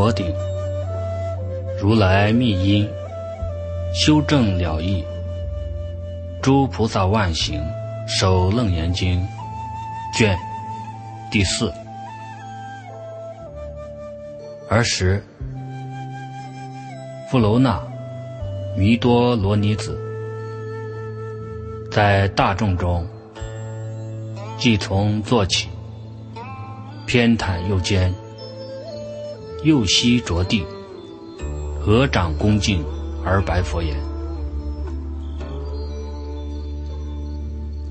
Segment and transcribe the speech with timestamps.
[0.00, 0.34] 佛顶，
[1.78, 2.88] 如来密因，
[3.92, 5.04] 修正了义。
[6.40, 7.60] 诸菩萨万行，
[8.08, 9.22] 守楞严经
[10.16, 10.34] 卷
[11.30, 11.70] 第四。
[14.70, 15.22] 儿时，
[17.30, 17.78] 富楼那
[18.74, 20.00] 弥多罗尼子
[21.92, 23.06] 在大众中，
[24.56, 25.68] 即从坐起，
[27.06, 28.10] 偏袒右肩，
[29.62, 30.64] 右膝着地，
[31.80, 32.82] 合掌恭敬
[33.24, 33.94] 而白佛言。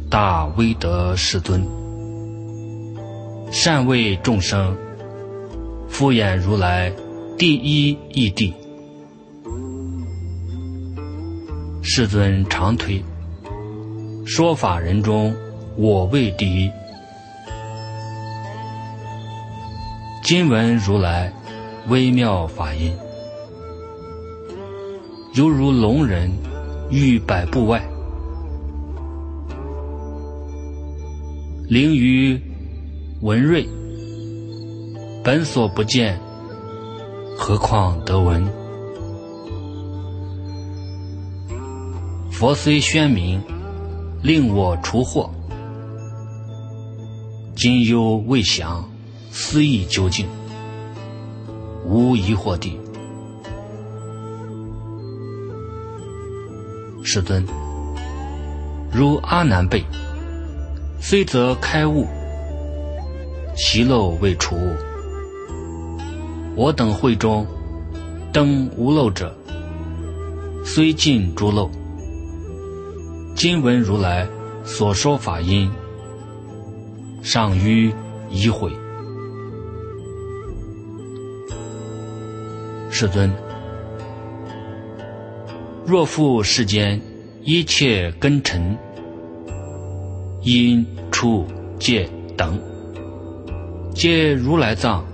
[0.09, 1.63] 大威德世尊，
[3.51, 4.75] 善为众生
[5.87, 6.91] 敷衍如来
[7.37, 8.51] 第一义谛。
[11.83, 13.03] 世尊常推
[14.25, 15.35] 说法人中，
[15.75, 16.71] 我为第一。
[20.23, 21.31] 今闻如来
[21.89, 22.93] 微妙法音，
[25.33, 26.31] 犹如龙人
[26.91, 27.83] 欲百步外。
[31.67, 32.39] 灵于
[33.21, 33.67] 文瑞，
[35.23, 36.19] 本所不见，
[37.35, 38.47] 何况得闻？
[42.31, 43.41] 佛虽宣明，
[44.21, 45.27] 令我除惑，
[47.55, 48.87] 今犹未详，
[49.31, 50.27] 思意究竟，
[51.89, 52.79] 无疑惑地。
[57.03, 57.43] 世尊，
[58.93, 59.83] 如阿难辈。
[61.01, 62.05] 虽则开悟，
[63.55, 64.55] 习漏未除。
[66.55, 67.47] 我等会中
[68.31, 69.35] 登无漏者，
[70.63, 71.71] 虽尽诸漏。
[73.35, 74.27] 今闻如来
[74.63, 75.71] 所说法音，
[77.23, 77.91] 尚于
[78.29, 78.71] 疑悔。
[82.99, 83.31] 世尊，
[85.85, 86.99] 若复世间
[87.45, 88.77] 一切根尘。
[90.41, 91.47] 因出
[91.79, 92.59] 界等，
[93.93, 95.05] 皆如来藏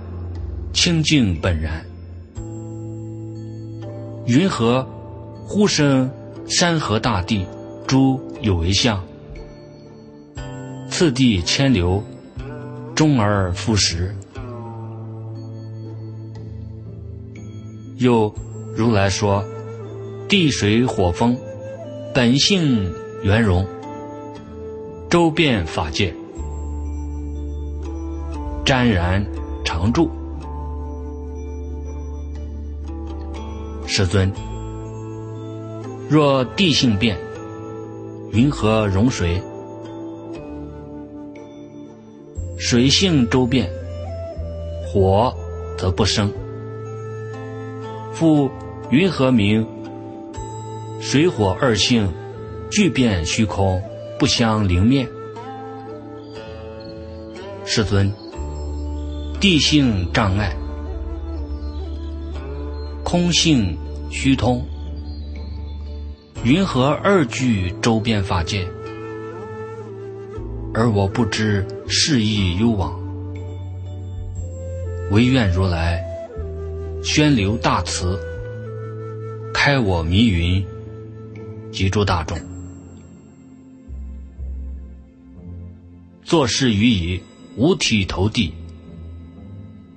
[0.72, 1.86] 清净本然。
[4.26, 4.84] 云何
[5.46, 6.10] 忽生
[6.48, 7.46] 山河大地
[7.86, 9.00] 诸有为相？
[10.88, 12.02] 次第千流，
[12.96, 14.12] 终而复始。
[17.98, 18.34] 又
[18.74, 19.42] 如来说：
[20.28, 21.36] 地水火风
[22.14, 22.92] 本性
[23.22, 23.66] 圆融。
[25.08, 26.12] 周遍法界，
[28.64, 29.24] 沾然
[29.64, 30.10] 常住。
[33.86, 34.30] 世尊，
[36.10, 37.16] 若地性变，
[38.32, 39.40] 云何容水？
[42.58, 43.70] 水性周遍，
[44.86, 45.32] 火
[45.78, 46.30] 则不生。
[48.16, 48.50] 复
[48.88, 49.66] 云何名
[51.02, 52.10] 水火二性
[52.70, 53.82] 俱变虚空？
[54.18, 55.06] 不相灵面，
[57.66, 58.10] 世尊，
[59.38, 60.56] 地性障碍，
[63.04, 63.76] 空性
[64.08, 64.64] 虚通，
[66.42, 68.66] 云何二句周遍法界？
[70.72, 72.98] 而我不知是意幽往，
[75.10, 76.02] 唯愿如来
[77.06, 78.18] 宣流大慈，
[79.54, 80.66] 开我迷云，
[81.70, 82.36] 及诸大众。
[86.24, 87.22] 作事于以
[87.56, 88.52] 五体投地，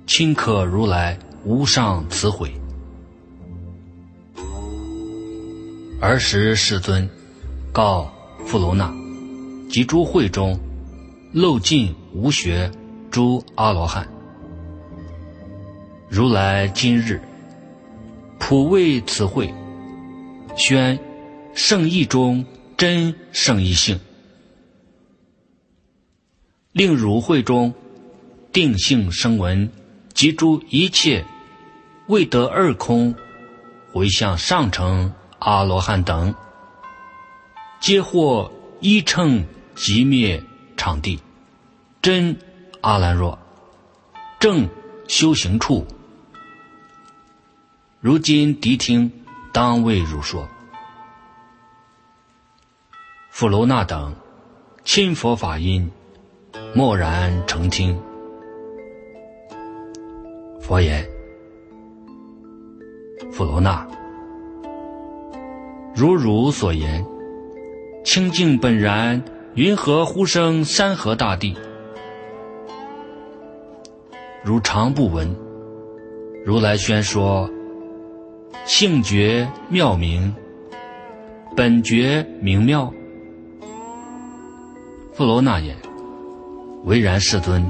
[0.06, 2.52] 顷刻如来无上慈悔。
[6.00, 7.10] 儿时世尊
[7.72, 8.08] 告
[8.46, 8.88] 富楼那
[9.68, 10.58] 及诸会中
[11.32, 12.70] 漏尽无学
[13.10, 14.08] 诸阿罗汉，
[16.12, 17.22] 如来今日
[18.40, 19.54] 普为此会
[20.56, 20.98] 宣
[21.54, 22.44] 圣意中
[22.76, 24.00] 真圣意性。
[26.72, 27.72] 令汝会中
[28.52, 29.70] 定性声闻
[30.12, 31.24] 及诸一切
[32.08, 33.14] 未得二空
[33.92, 36.34] 回向上乘阿罗汉等，
[37.80, 39.44] 皆获一乘
[39.76, 40.42] 即灭
[40.76, 41.20] 场地
[42.02, 42.36] 真
[42.80, 43.38] 阿兰若
[44.40, 44.68] 正
[45.06, 45.86] 修行处。
[48.02, 49.12] 如今谛听
[49.52, 50.48] 当为汝说，
[53.28, 54.14] 富楼那等
[54.84, 55.90] 亲佛法音。
[56.72, 58.00] 默然成听。
[60.60, 61.06] 佛言
[63.30, 63.86] ：“富罗那，
[65.94, 67.04] 如汝所言，
[68.04, 69.22] 清净本然，
[69.54, 71.56] 云何忽生山河大地？
[74.42, 75.36] 如常不闻，
[76.44, 77.50] 如来宣说：
[78.66, 80.34] 性觉妙明，
[81.56, 82.92] 本觉明妙。
[85.12, 85.76] 富罗那言：
[86.84, 87.64] 唯然，世尊。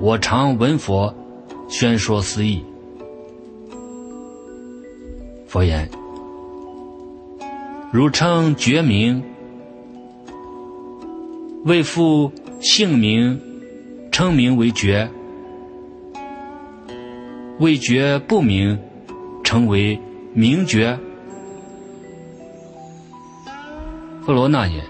[0.00, 1.14] 我常闻佛
[1.68, 2.64] 宣说斯义。
[5.46, 5.88] 佛言：
[7.92, 9.22] 汝称觉明，
[11.64, 13.40] 为复姓名
[14.10, 15.10] 称名为觉。
[17.58, 18.78] 未觉不明，
[19.42, 20.00] 成为
[20.32, 20.98] 名觉。
[24.22, 24.84] 弗罗那言：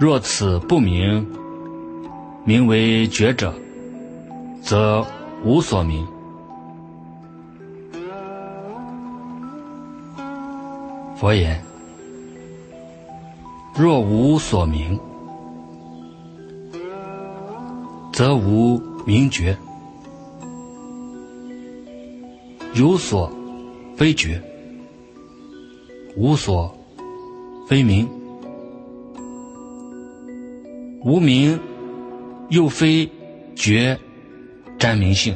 [0.00, 1.26] 若此不明，
[2.44, 3.54] 名为觉者，
[4.62, 5.06] 则
[5.44, 6.06] 无所名。
[11.16, 11.62] 佛言：
[13.74, 14.98] 若无所名，
[18.12, 19.56] 则无名觉。
[22.76, 23.32] 有所
[23.96, 24.38] 非觉，
[26.14, 26.76] 无所
[27.66, 28.06] 非明，
[31.02, 31.58] 无名
[32.50, 33.10] 又非
[33.54, 33.98] 觉
[34.78, 35.34] 沾明性，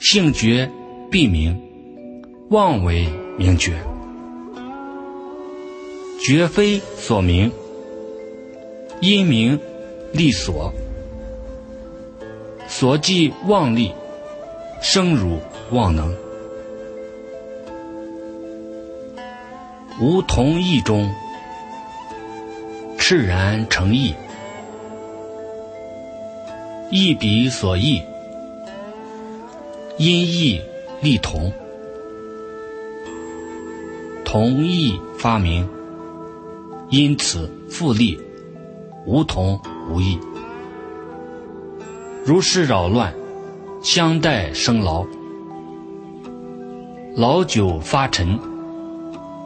[0.00, 0.68] 性觉
[1.08, 1.56] 必明，
[2.50, 3.06] 妄为
[3.38, 3.74] 明觉，
[6.20, 7.52] 觉非所明，
[9.00, 9.60] 因明
[10.12, 10.74] 立所。
[12.76, 13.94] 所即妄力，
[14.82, 15.38] 生如
[15.70, 16.12] 妄能，
[20.00, 21.08] 无同意中，
[22.98, 24.12] 赤然成意，
[26.90, 28.02] 意彼所异，
[29.96, 30.60] 因意
[31.00, 31.52] 立同，
[34.24, 35.68] 同意发明，
[36.90, 38.20] 因此复立，
[39.06, 40.18] 无同无异。
[42.26, 43.12] 如是扰乱，
[43.82, 45.04] 相待生劳，
[47.14, 48.40] 老久发沉，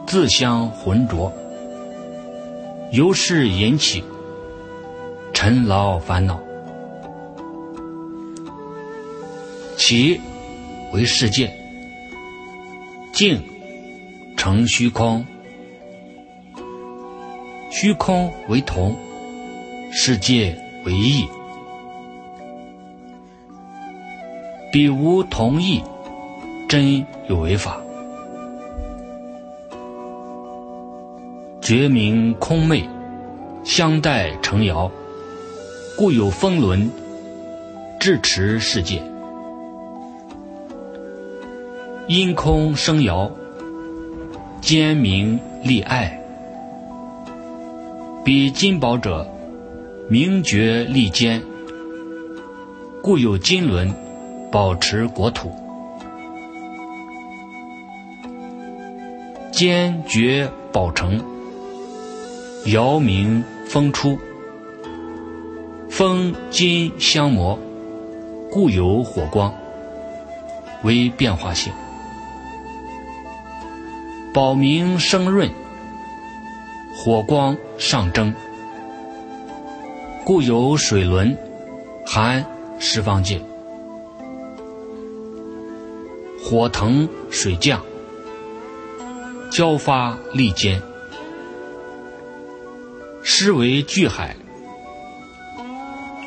[0.07, 1.29] 自相浑浊，
[2.93, 4.01] 由是引起
[5.33, 6.39] 尘劳烦恼。
[9.75, 10.21] 其
[10.93, 11.53] 为世界，
[13.11, 13.43] 静
[14.37, 15.25] 成虚空，
[17.69, 18.95] 虚空为同，
[19.91, 21.27] 世界为异。
[24.71, 25.81] 彼无同意，
[26.67, 27.81] 真有为法。
[31.59, 32.87] 觉明空昧，
[33.63, 34.91] 相待成遥，
[35.97, 36.91] 故有风轮，
[37.99, 39.01] 至持世界。
[42.07, 43.31] 因空生遥，
[44.61, 46.21] 坚明立爱。
[48.23, 49.27] 彼金宝者，
[50.07, 51.41] 明觉立坚，
[53.01, 53.91] 故有金轮。
[54.51, 55.51] 保持国土，
[59.51, 61.23] 坚决保成，
[62.65, 64.17] 遥明风出，
[65.87, 67.59] 风金相磨，
[68.51, 69.53] 故有火光，
[70.83, 71.71] 为变化性，
[74.33, 75.51] 保明生润，
[76.95, 78.33] 火光上蒸，
[80.23, 81.37] 故有水轮，
[82.03, 82.43] 含
[82.79, 83.39] 十方界。
[86.41, 87.83] 火腾水降，
[89.51, 90.81] 交发利坚，
[93.21, 94.35] 湿为巨海，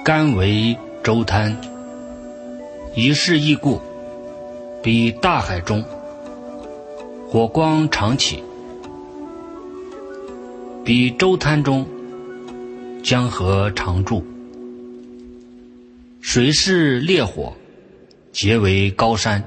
[0.05, 1.57] 干为周滩。
[2.95, 3.81] 一事一故，
[4.83, 5.83] 比大海中
[7.27, 8.45] 火光常起，
[10.85, 11.87] 比周滩中
[13.03, 14.25] 江河常住。
[16.21, 17.55] 水是烈火，
[18.31, 19.43] 结为高山。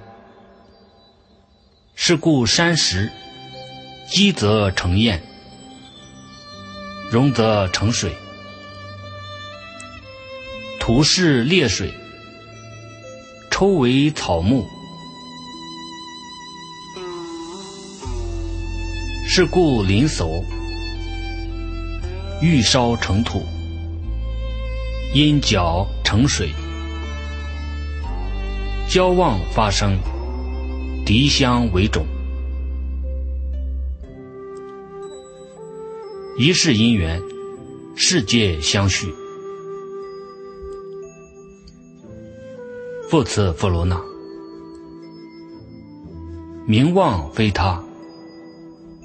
[1.97, 3.09] 是故山石
[4.07, 5.19] 积则成堰，
[7.09, 8.11] 溶则成水；
[10.77, 11.91] 土是烈水，
[13.49, 14.67] 抽为草木。
[19.27, 20.43] 是故林叟
[22.41, 23.41] 欲烧成土，
[25.13, 26.53] 因角成水，
[28.87, 29.97] 交望发生。
[31.05, 32.03] 敌相为种，
[36.35, 37.21] 一世因缘，
[37.95, 39.13] 世界相续。
[43.07, 44.01] 复次，弗罗那，
[46.65, 47.83] 名望非他，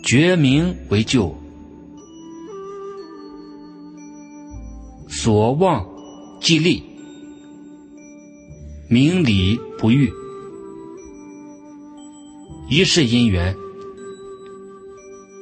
[0.03, 1.37] 觉名为旧，
[5.07, 5.87] 所望
[6.41, 6.83] 既立，
[8.89, 10.11] 明理不遇，
[12.71, 13.57] 一世因缘，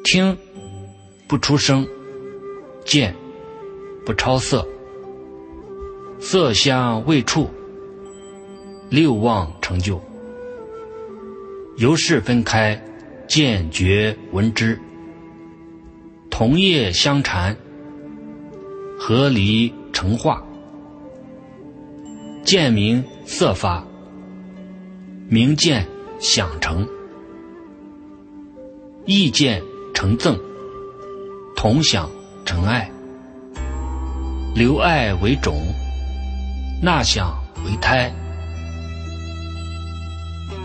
[0.02, 0.34] 听
[1.26, 1.86] 不出声，
[2.86, 3.14] 见
[4.06, 4.66] 不超色，
[6.18, 7.50] 色香味触，
[8.88, 10.00] 六望成就，
[11.76, 12.82] 由是分开，
[13.26, 14.80] 见觉闻知，
[16.30, 17.54] 同业相缠，
[18.98, 20.42] 合离成化。
[22.42, 23.86] 见明色发，
[25.28, 25.86] 明见
[26.18, 26.88] 想成，
[29.10, 29.62] 意见
[29.94, 30.38] 成憎，
[31.56, 32.10] 同想
[32.44, 32.90] 成爱，
[34.54, 35.56] 留爱为种，
[36.82, 37.34] 纳想
[37.64, 38.12] 为胎，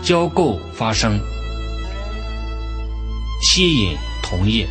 [0.02, 1.18] 交构发生，
[3.40, 4.68] 吸引同业，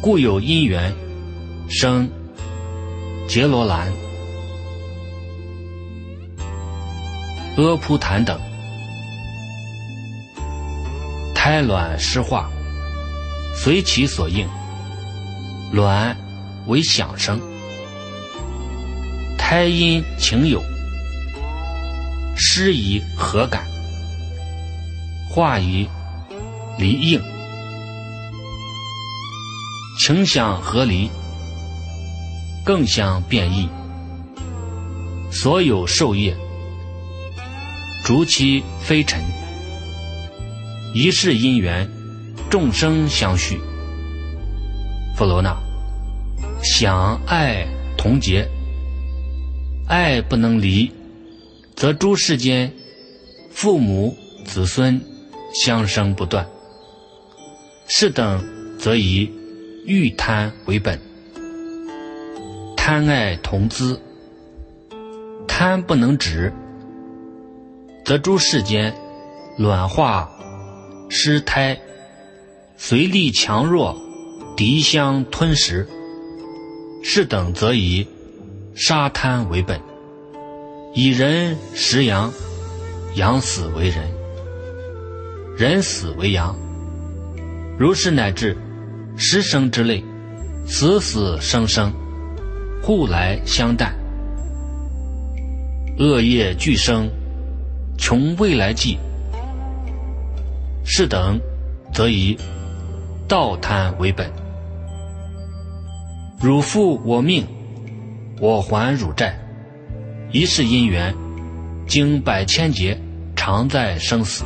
[0.00, 0.94] 故有因缘
[1.68, 2.08] 生。
[3.26, 3.92] 杰罗兰。
[7.56, 8.40] 阿扑檀等，
[11.50, 12.48] 胎卵湿化，
[13.56, 14.48] 随其所应。
[15.72, 16.16] 卵
[16.68, 17.40] 为响声，
[19.36, 20.62] 胎阴情有，
[22.36, 23.64] 湿以和感，
[25.28, 25.88] 化以
[26.78, 27.20] 离应，
[29.98, 31.10] 情想合离，
[32.64, 33.68] 更相变异。
[35.32, 36.32] 所有受业。
[38.04, 39.20] 逐其飞尘，
[40.92, 41.88] 一世因缘，
[42.50, 43.60] 众生相续。
[45.16, 45.56] 佛罗那，
[46.62, 47.66] 想爱
[47.96, 48.48] 同结，
[49.86, 50.90] 爱不能离，
[51.76, 52.72] 则诸世间
[53.52, 55.00] 父母子孙
[55.54, 56.46] 相生不断。
[57.86, 58.44] 是等
[58.78, 59.30] 则以
[59.84, 61.00] 欲贪为本，
[62.76, 64.00] 贪爱同资，
[65.46, 66.52] 贪不能止。
[68.04, 68.92] 则诸世间
[69.56, 70.28] 卵化
[71.12, 71.76] 失胎，
[72.76, 74.00] 随力强弱，
[74.56, 75.86] 敌相吞食。
[77.02, 78.06] 是等则以
[78.76, 79.80] 杀贪为本，
[80.94, 82.32] 以人食阳，
[83.16, 84.08] 阳死为人，
[85.56, 86.56] 人死为阳。
[87.76, 88.56] 如是乃至
[89.16, 90.04] 十生之类，
[90.64, 91.92] 死死生生，
[92.82, 93.92] 互来相待，
[95.98, 97.10] 恶业俱生。
[97.98, 98.96] 穷未来计，
[100.92, 101.40] 是等，
[101.94, 102.36] 则以
[103.28, 104.28] 道贪为本。
[106.42, 107.46] 汝负我命，
[108.40, 109.38] 我还汝债。
[110.32, 111.14] 一世因缘，
[111.86, 113.00] 经百千劫，
[113.36, 114.44] 常在生死。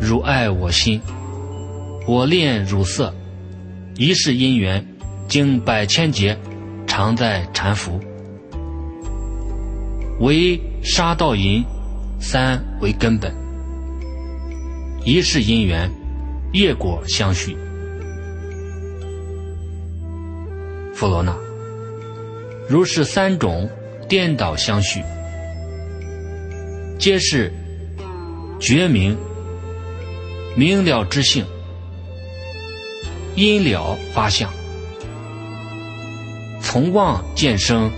[0.00, 1.00] 汝爱我心，
[2.08, 3.14] 我恋汝色。
[3.96, 4.84] 一世因缘，
[5.28, 6.36] 经百千劫，
[6.88, 8.00] 常在缠缚。
[10.18, 11.64] 为杀盗淫
[12.18, 13.32] 三为根本，
[15.04, 15.90] 一世因缘，
[16.52, 17.54] 业果相续。
[20.94, 21.36] 佛罗那，
[22.68, 23.68] 如是三种
[24.08, 25.02] 颠倒相续，
[26.98, 27.52] 皆是
[28.58, 29.14] 觉明
[30.56, 31.44] 明了之性，
[33.34, 34.50] 因了发相，
[36.62, 37.90] 从望见生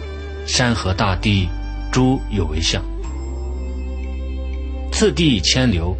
[0.46, 1.48] 山河大地。
[1.92, 2.84] 诸有为相，
[4.92, 5.96] 次第牵流，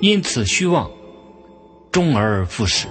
[0.00, 0.90] 因此虚妄，
[1.90, 2.86] 终而复始。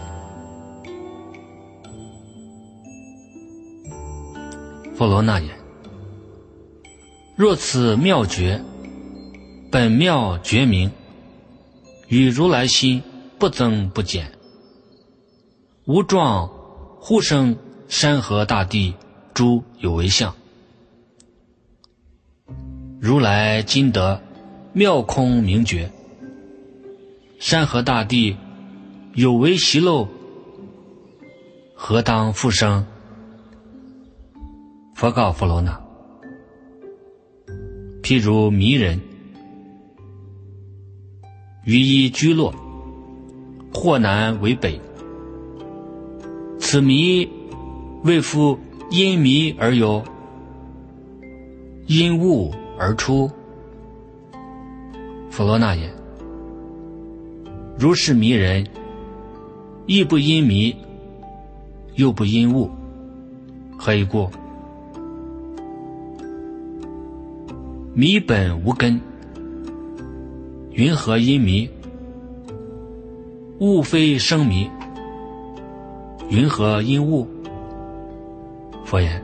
[4.93, 5.49] 佛罗那言：
[7.37, 8.61] 若此妙觉，
[9.71, 10.91] 本妙觉明，
[12.09, 13.01] 与如来心
[13.39, 14.31] 不增不减，
[15.85, 16.49] 无状
[16.99, 17.55] 忽生
[17.87, 18.95] 山河大地
[19.33, 20.35] 诸有为相。
[22.99, 24.21] 如来今得
[24.73, 25.89] 妙空明觉，
[27.39, 28.35] 山河大地
[29.13, 30.07] 有为习漏，
[31.73, 32.85] 何当复生？
[34.95, 35.79] 佛告佛罗那：
[38.01, 38.99] 譬如迷人
[41.63, 42.53] 于一居落，
[43.73, 44.79] 或南为北，
[46.59, 47.29] 此迷
[48.03, 48.57] 为复
[48.89, 50.03] 因迷而有，
[51.85, 52.53] 因物。
[52.79, 53.27] 而出，
[55.31, 55.91] 弗罗那言：
[57.79, 58.65] 如是迷人，
[59.85, 60.75] 亦不因迷，
[61.93, 62.71] 又不因物，
[63.77, 64.27] 何以故？
[67.93, 68.99] 迷本无根，
[70.71, 71.69] 云何因迷？
[73.59, 74.67] 物非生迷，
[76.29, 77.27] 云何因物？
[78.85, 79.23] 佛言：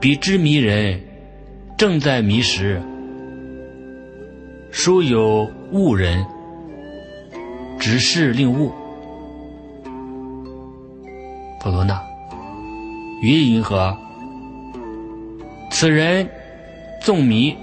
[0.00, 1.00] 彼之迷人，
[1.78, 2.82] 正在迷时。
[4.72, 6.24] 殊有悟人，
[7.82, 8.72] 只是令悟。
[11.58, 12.00] 婆罗那，
[13.20, 13.98] 于云何？
[15.68, 16.30] 此人
[17.00, 17.56] 纵迷，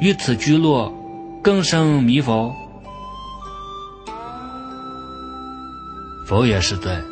[0.00, 0.94] 于此居落，
[1.42, 2.54] 更生迷否？
[6.24, 7.04] 佛也是尊。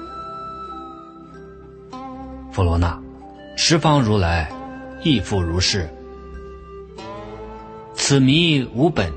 [2.53, 2.97] 佛罗那，
[3.57, 4.49] 十方如来
[5.03, 5.93] 亦复如是。
[7.95, 9.12] 此迷无本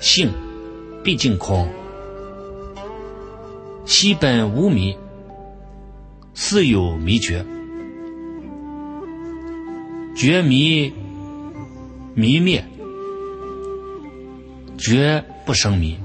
[0.00, 0.30] 性，
[1.02, 1.66] 毕竟空；
[4.04, 4.94] 基本无迷，
[6.34, 7.42] 似有迷觉。
[10.14, 10.92] 觉迷
[12.12, 12.62] 迷灭，
[14.76, 15.96] 觉不生迷。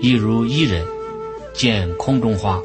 [0.00, 0.82] 亦如一人
[1.52, 2.58] 见空中花，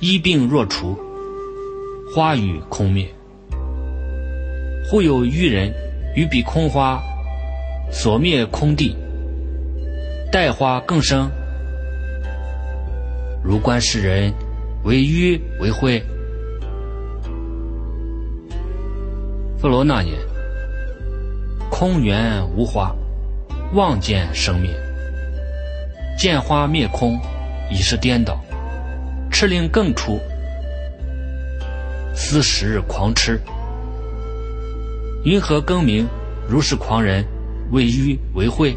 [0.00, 0.98] 一病若除，
[2.12, 3.08] 花与空灭。
[4.90, 5.72] 忽有愚人
[6.16, 7.00] 于彼空花
[7.88, 8.96] 所灭空地，
[10.30, 11.30] 待花更生。
[13.42, 14.32] 如观世人
[14.84, 16.02] 为愚为慧。
[19.58, 20.14] 弗罗那言：
[21.70, 22.94] 空缘无花，
[23.72, 24.70] 望见生灭。
[26.18, 27.18] 见花灭空，
[27.70, 28.34] 已是颠倒；
[29.30, 30.20] 吃令更出，
[32.14, 33.40] 思食狂痴。
[35.24, 36.06] 云何更名
[36.46, 37.24] 如是狂人？
[37.70, 38.76] 为愚为慧？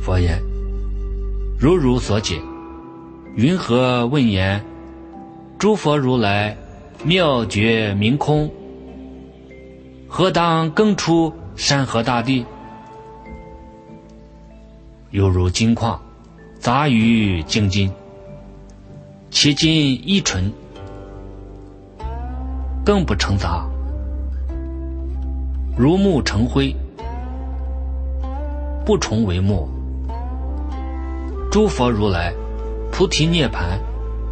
[0.00, 0.40] 佛言：
[1.58, 2.40] 如如所解。
[3.36, 4.64] 云何问言？
[5.58, 6.56] 诸佛如来
[7.04, 8.50] 妙觉明空，
[10.08, 12.46] 何当更出山河大地？
[15.10, 16.00] 犹如金矿，
[16.58, 17.92] 杂于精金，
[19.30, 20.50] 其金一纯，
[22.84, 23.68] 更不成杂；
[25.76, 26.74] 如木成灰，
[28.86, 29.68] 不重为木。
[31.50, 32.32] 诸佛如来
[32.92, 33.78] 菩提涅盘，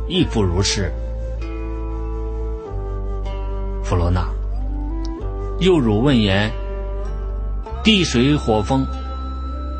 [0.06, 0.92] 亦复如是。
[3.82, 4.28] 弗罗那，
[5.58, 6.50] 又汝问言：
[7.82, 8.86] 地水火风，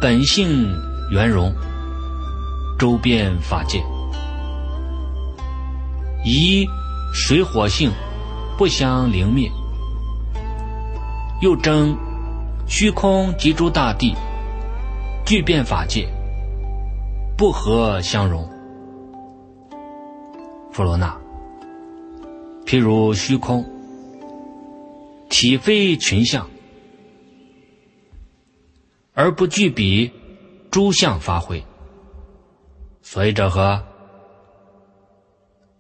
[0.01, 0.69] 本性。
[1.11, 1.51] 圆融，
[2.79, 3.83] 周边法界，
[6.23, 6.69] 以
[7.15, 7.91] 水火性
[8.59, 9.51] 不相灵灭，
[11.41, 11.97] 又争
[12.67, 14.15] 虚空及诸大地，
[15.25, 16.07] 具变法界，
[17.39, 18.51] 不和相容。
[20.73, 21.17] 弗罗那，
[22.67, 23.65] 譬如虚空，
[25.31, 26.51] 体非群相，
[29.15, 30.13] 而不具彼。
[30.71, 31.65] 诸相发挥，
[33.01, 33.83] 所以者何？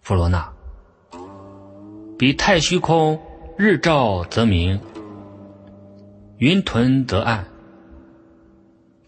[0.00, 0.50] 弗罗那，
[2.18, 3.20] 彼太虚空，
[3.58, 4.80] 日照则明，
[6.38, 7.44] 云屯则暗，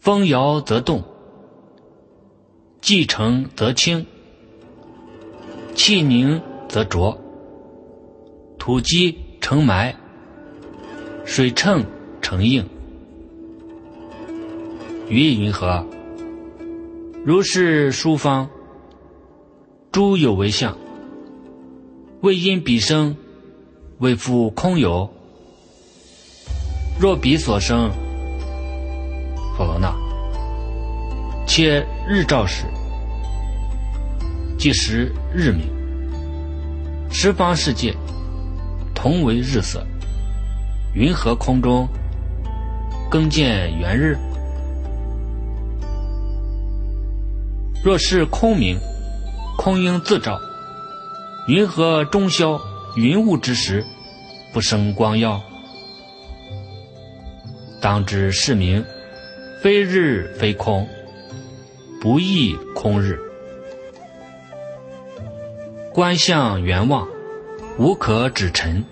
[0.01, 1.03] 风摇则动，
[2.81, 4.07] 气成则清，
[5.75, 7.21] 气凝则浊，
[8.59, 9.95] 土积成埋，
[11.25, 11.85] 水称
[12.23, 12.67] 成硬。
[15.09, 15.85] 于云何？
[17.25, 18.49] 如是书方，
[19.93, 20.77] 诸有为相，
[22.23, 23.15] 为因彼生，
[23.99, 25.13] 为复空有。
[26.99, 27.91] 若彼所生，
[29.57, 29.95] 佛罗那，
[31.47, 32.65] 且日照时，
[34.59, 35.71] 即时日明，
[37.09, 37.95] 十方世界
[38.93, 39.87] 同为日色，
[40.93, 41.89] 云和空中
[43.09, 44.19] 更见圆日？
[47.85, 48.77] 若是空明，
[49.57, 50.37] 空应自照。
[51.47, 52.61] 云和中消
[52.97, 53.85] 云雾之时，
[54.53, 55.41] 不生光耀？
[57.81, 58.85] 当知是名
[59.63, 60.89] 非日非空，
[62.01, 63.21] 不异空日。
[65.93, 67.07] 观相圆望，
[67.79, 68.83] 无可指陈。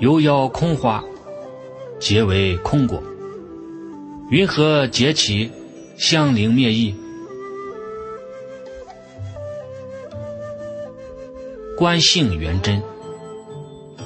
[0.00, 1.04] 犹邀空花，
[2.00, 3.00] 皆为空果。
[4.28, 5.52] 云何结其
[5.96, 6.92] 相灵灭异？
[11.78, 12.82] 观性圆真，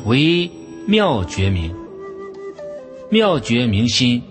[0.05, 0.51] 为
[0.87, 1.75] 妙觉明。
[3.09, 4.23] 妙觉明心，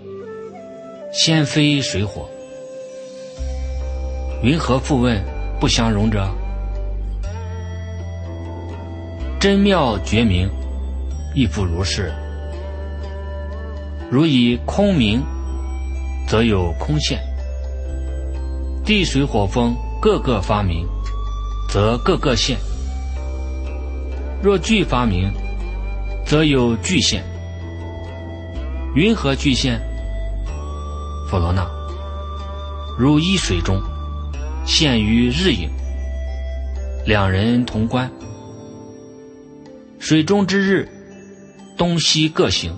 [1.12, 2.30] 先非水火。
[4.42, 5.22] 云何复问
[5.60, 6.26] 不相容者？
[9.38, 10.48] 真妙觉明，
[11.34, 12.10] 亦复如是。
[14.10, 15.22] 如以空明，
[16.26, 17.18] 则有空现；
[18.82, 20.88] 地水火风各个发明，
[21.68, 22.56] 则各个现；
[24.42, 25.30] 若俱发明，
[26.24, 27.22] 则有具现。
[28.94, 29.78] 云何具现？
[31.28, 31.66] 佛罗纳，
[32.98, 33.80] 如一水中，
[34.64, 35.68] 现于日影，
[37.06, 38.10] 两人同观。
[39.98, 40.88] 水中之日，
[41.76, 42.74] 东西各行，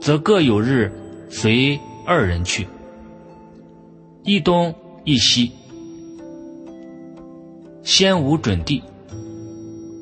[0.00, 0.92] 则各有日
[1.30, 2.66] 随二人去，
[4.22, 5.52] 一东一西，
[7.82, 8.82] 先无准地，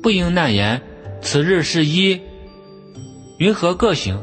[0.01, 0.81] 不应难言。
[1.21, 2.19] 此日是一，
[3.37, 4.17] 云何各行？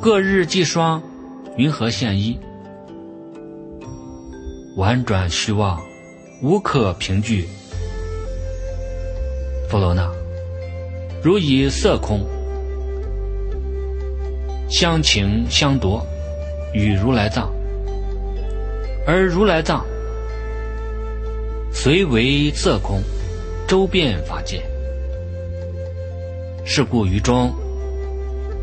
[0.00, 1.02] 各日既双，
[1.56, 2.38] 云何现一？
[4.76, 5.80] 婉转虚妄，
[6.42, 7.48] 无可凭据。
[9.68, 10.10] 弗罗那，
[11.22, 12.26] 如以色空
[14.68, 16.04] 相情相夺，
[16.72, 17.52] 与如来藏，
[19.06, 19.86] 而如来藏
[21.72, 23.00] 虽为色空，
[23.68, 24.60] 周遍法界。
[26.64, 27.54] 是故于中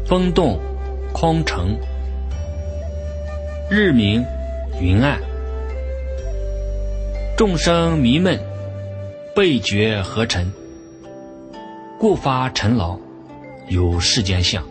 [0.05, 0.59] 风动
[1.13, 1.79] 空成，
[3.69, 4.21] 日明
[4.81, 5.17] 云暗，
[7.41, 8.39] 众生迷闷，
[9.35, 10.53] 被觉何尘。
[11.97, 12.95] 故发尘劳，
[13.67, 14.63] 有世间相。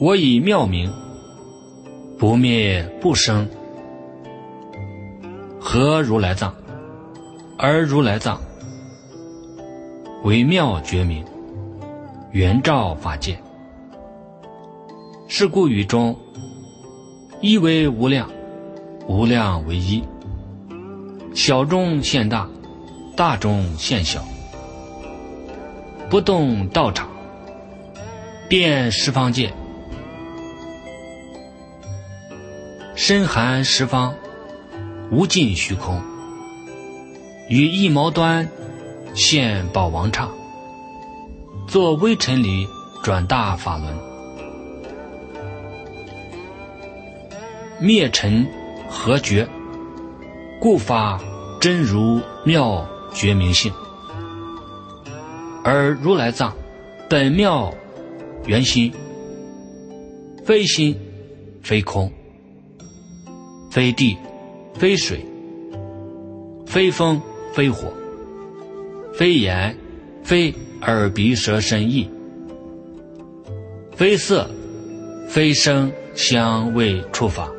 [0.00, 0.90] 我以妙名，
[2.18, 3.46] 不灭不生，
[5.60, 6.54] 何如来藏，
[7.58, 8.40] 而如来藏
[10.24, 11.22] 为妙觉明，
[12.32, 13.38] 圆照法界。
[15.28, 16.16] 是故语中，
[17.42, 18.26] 一为无量，
[19.06, 20.02] 无量为一，
[21.34, 22.48] 小中现大，
[23.16, 24.24] 大中现小。
[26.10, 27.08] 不动道场，
[28.48, 29.52] 遍十方界，
[32.94, 34.14] 深含十方，
[35.10, 36.02] 无尽虚空。
[37.48, 38.48] 与一毛端
[39.14, 40.28] 现宝王刹，
[41.66, 42.66] 作微尘里
[43.02, 43.94] 转大法轮，
[47.80, 48.46] 灭尘
[48.88, 49.46] 合觉，
[50.60, 51.20] 故发
[51.60, 53.72] 真如妙觉明性。
[55.64, 56.54] 而如来藏
[57.08, 57.72] 本妙
[58.46, 58.92] 圆心，
[60.44, 60.98] 非心
[61.62, 62.10] 非空，
[63.70, 64.16] 非地
[64.74, 65.24] 非水，
[66.66, 67.20] 非风
[67.52, 67.92] 非火，
[69.14, 69.76] 非眼
[70.22, 72.08] 非耳鼻舌身意，
[73.94, 74.48] 非色
[75.28, 77.50] 非声香味触法，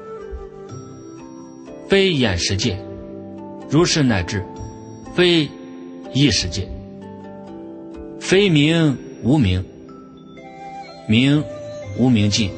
[1.87, 2.79] 非眼识界，
[3.69, 4.43] 如是乃至
[5.13, 5.49] 非
[6.13, 6.67] 意识界。
[8.19, 9.65] 非名无名，
[11.07, 11.43] 名
[11.97, 12.51] 无名尽。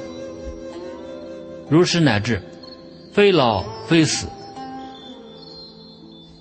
[1.69, 2.41] 如是乃至，
[3.13, 4.27] 非老非死，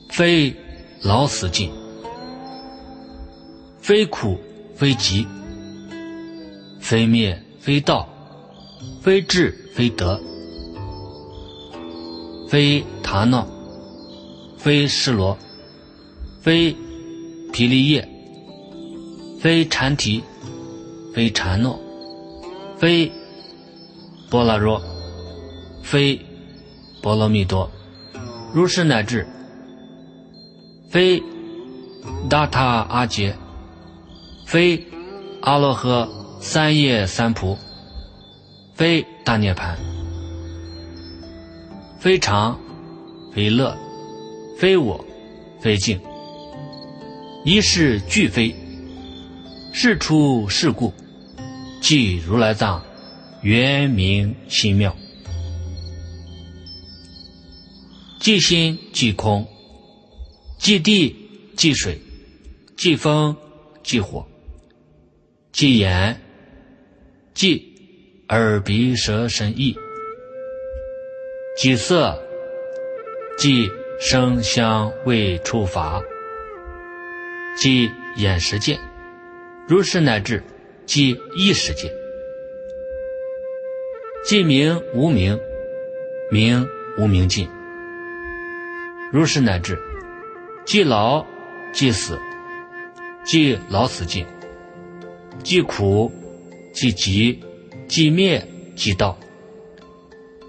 [0.09, 0.55] 非
[1.03, 1.71] 老死尽，
[3.81, 4.39] 非苦
[4.75, 5.27] 非集，
[6.81, 8.09] 非灭非道，
[9.01, 10.21] 非智非德，
[12.49, 13.47] 非塔闹，
[14.63, 15.37] 非释罗，
[16.43, 16.77] 非
[17.53, 18.07] 毗利叶。
[19.41, 20.23] 非禅提，
[21.15, 21.81] 非禅诺，
[22.77, 23.11] 非
[24.29, 24.83] 波罗若，
[25.83, 26.21] 非
[27.01, 27.71] 波罗蜜多，
[28.53, 29.27] 如是乃至
[30.91, 31.23] 非
[32.29, 33.35] 达他阿杰，
[34.45, 34.87] 非
[35.41, 36.07] 阿罗诃
[36.39, 37.57] 三叶三菩，
[38.75, 39.79] 非大涅盘，
[41.99, 42.61] 非常，
[43.33, 43.75] 非乐，
[44.61, 45.03] 非我，
[45.59, 45.99] 非净，
[47.47, 48.55] 一是俱非。
[49.73, 50.93] 是出是故，
[51.81, 52.85] 即如来藏，
[53.41, 54.95] 圆明心妙，
[58.19, 59.49] 即心即空，
[60.59, 61.17] 即地
[61.57, 61.99] 即水，
[62.77, 63.35] 即风
[63.83, 64.27] 即火，
[65.53, 66.21] 即眼
[67.33, 67.73] 即
[68.29, 69.75] 耳鼻舌身意，
[71.57, 72.23] 即色
[73.39, 73.71] 即
[74.01, 76.03] 声香味触法，
[77.55, 78.81] 即眼识见。
[79.69, 80.43] 如是乃至，
[80.87, 81.91] 即意识界；
[84.25, 85.39] 即名无名，
[86.31, 87.47] 名无名尽。
[89.13, 89.79] 如是乃至，
[90.65, 91.27] 即老
[91.75, 92.19] 即死，
[93.23, 94.25] 即老死尽；
[95.45, 96.11] 即苦
[96.73, 97.39] 即集，
[97.87, 99.15] 即灭即道；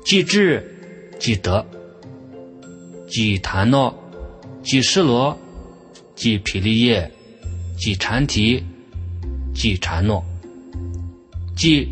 [0.05, 0.63] 即智
[1.19, 1.65] 即得；
[3.11, 3.93] 即檀诺，
[4.63, 5.37] 即失罗，
[6.15, 7.11] 即毗利耶，
[7.77, 8.63] 即禅提。
[9.53, 10.23] 即禅诺，
[11.57, 11.85] 即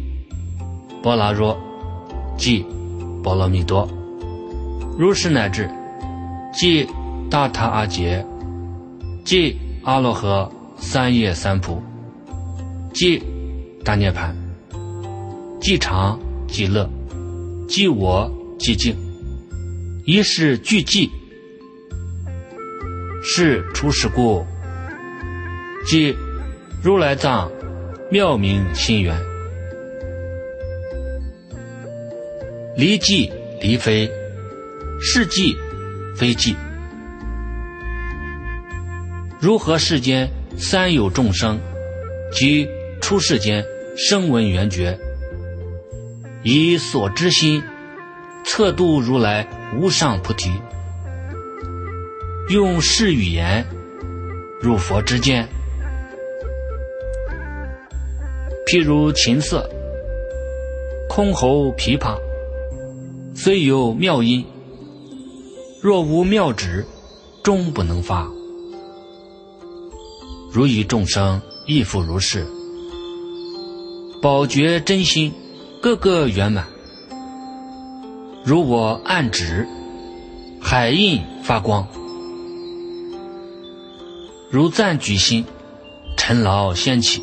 [1.04, 1.58] 波拉若，
[2.38, 2.66] 即
[3.22, 3.86] 波罗蜜多。
[4.98, 5.70] 如是乃至，
[6.54, 6.88] 即
[7.30, 8.26] 大他阿杰，
[9.26, 11.84] 即阿罗河三叶三菩，
[12.94, 13.22] 即
[13.84, 14.34] 大涅盘，
[15.60, 16.90] 即常即乐，
[17.68, 18.96] 即我即净，
[20.12, 21.08] 一是俱寂，
[23.22, 24.44] 是出世故，
[25.86, 26.16] 即
[26.84, 27.52] 如来藏
[28.10, 29.16] 妙明心源，
[32.76, 33.30] 离寂
[33.62, 34.10] 离非，
[35.00, 35.56] 是寂
[36.18, 36.56] 非寂。
[39.40, 41.60] 如何世间三有众生，
[42.32, 42.68] 即
[43.00, 43.64] 出世间
[43.96, 44.98] 声闻缘觉，
[46.42, 47.62] 以所知心
[48.52, 50.50] 测度如来无上菩提，
[52.50, 53.64] 用是语言
[54.60, 55.48] 入佛之间，
[58.66, 59.70] 譬如琴瑟、
[61.08, 62.18] 箜篌、琵琶，
[63.36, 64.44] 虽有妙音，
[65.80, 66.84] 若无妙旨，
[67.44, 68.28] 终不能发。
[70.52, 72.48] 如与众生亦复如是，
[74.24, 75.32] 宝觉真心，
[75.80, 76.66] 个个圆满。
[78.50, 79.68] 如我暗指，
[80.60, 81.86] 海印发光；
[84.50, 85.46] 如赞举心，
[86.18, 87.22] 尘劳掀起。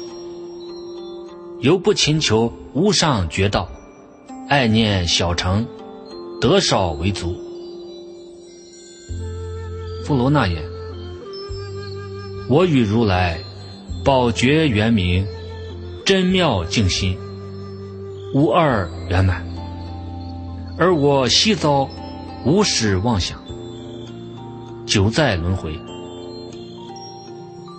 [1.59, 3.69] 犹不勤求无上觉道，
[4.49, 5.67] 爱念小乘，
[6.41, 7.37] 得少为足。
[10.05, 10.63] 富罗那言。
[12.49, 13.41] 我与如来
[14.05, 15.27] 宝觉圆明，
[16.05, 17.19] 真妙净心，
[18.33, 19.45] 无二圆满。
[20.79, 21.89] 而我悉遭
[22.45, 23.39] 无始妄想，
[24.85, 25.73] 久在轮回。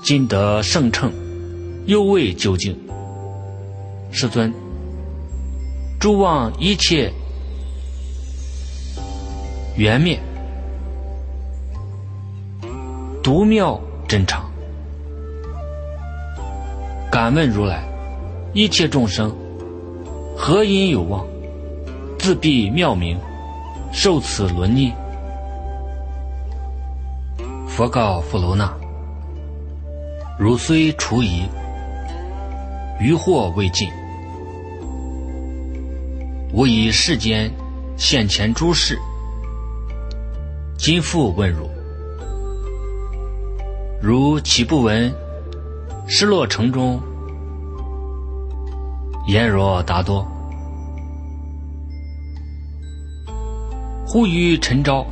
[0.04, 1.12] 今得圣称，
[1.86, 2.76] 又未究竟。
[4.10, 4.52] 世尊，
[6.00, 7.14] 诸望一切
[9.76, 10.20] 缘灭，
[13.22, 14.50] 独妙真常。
[17.12, 17.88] 敢问如来，
[18.54, 19.36] 一切众生
[20.36, 21.24] 何因有望，
[22.28, 23.18] 自闭妙明，
[23.94, 24.92] 受此轮逆？
[27.66, 28.70] 佛告富楼那：
[30.38, 31.44] 汝虽除疑，
[33.00, 33.90] 余惑未尽。
[36.52, 37.50] 吾以世间
[37.96, 39.00] 现前诸事，
[40.78, 41.70] 今复问汝：
[44.02, 45.16] 汝岂不闻？
[46.06, 47.02] 失落城中，
[49.28, 50.28] 言若达多，
[54.10, 55.06] 忽于晨朝，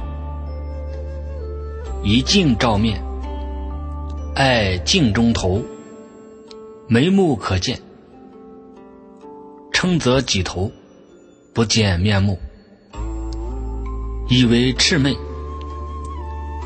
[2.01, 3.03] 以镜照面，
[4.35, 5.61] 爱镜中头，
[6.87, 7.77] 眉目可见，
[9.73, 10.71] 称则几头，
[11.53, 12.39] 不见面目，
[14.29, 15.13] 以为魑魅，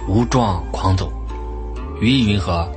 [0.07, 1.11] 无状狂走，
[1.99, 2.69] 于云何？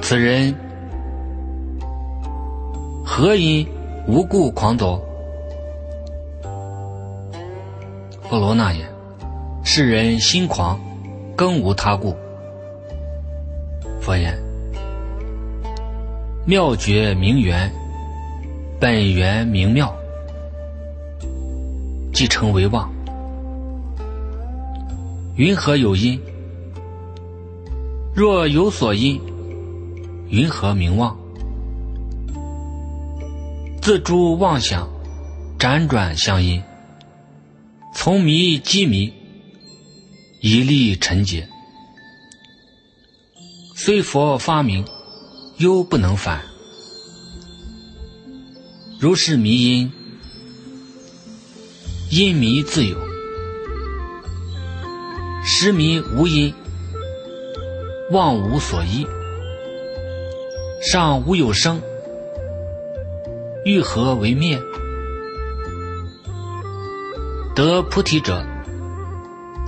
[0.00, 0.54] 此人
[3.04, 3.68] 何因
[4.06, 5.04] 无故狂走？
[8.28, 8.86] 波罗那言：
[9.64, 10.78] 世人心狂，
[11.34, 12.14] 更无他故。
[14.02, 14.38] 佛言：
[16.44, 17.72] 妙觉明缘，
[18.78, 19.94] 本源明妙，
[22.12, 22.92] 即成为妄。
[25.36, 26.20] 云何有因？
[28.14, 29.18] 若有所因。
[30.28, 31.16] 云何名望？
[33.80, 34.86] 自诸妄想，
[35.58, 36.62] 辗转相因，
[38.00, 39.12] 从迷积迷，
[40.40, 41.48] 以利尘劫。
[43.74, 44.84] 虽佛发明，
[45.56, 46.44] 犹不能返。
[49.00, 49.92] 如是迷因，
[52.08, 52.96] 因迷自有；
[55.44, 56.54] 实迷无因，
[58.12, 59.04] 妄无所依。
[60.80, 61.82] 上无有生，
[63.64, 64.56] 欲何为灭？
[67.58, 68.46] 得菩提者，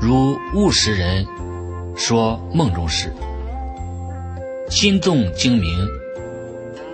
[0.00, 1.26] 如悟识人
[1.96, 3.12] 说梦中事，
[4.68, 5.88] 心纵精明，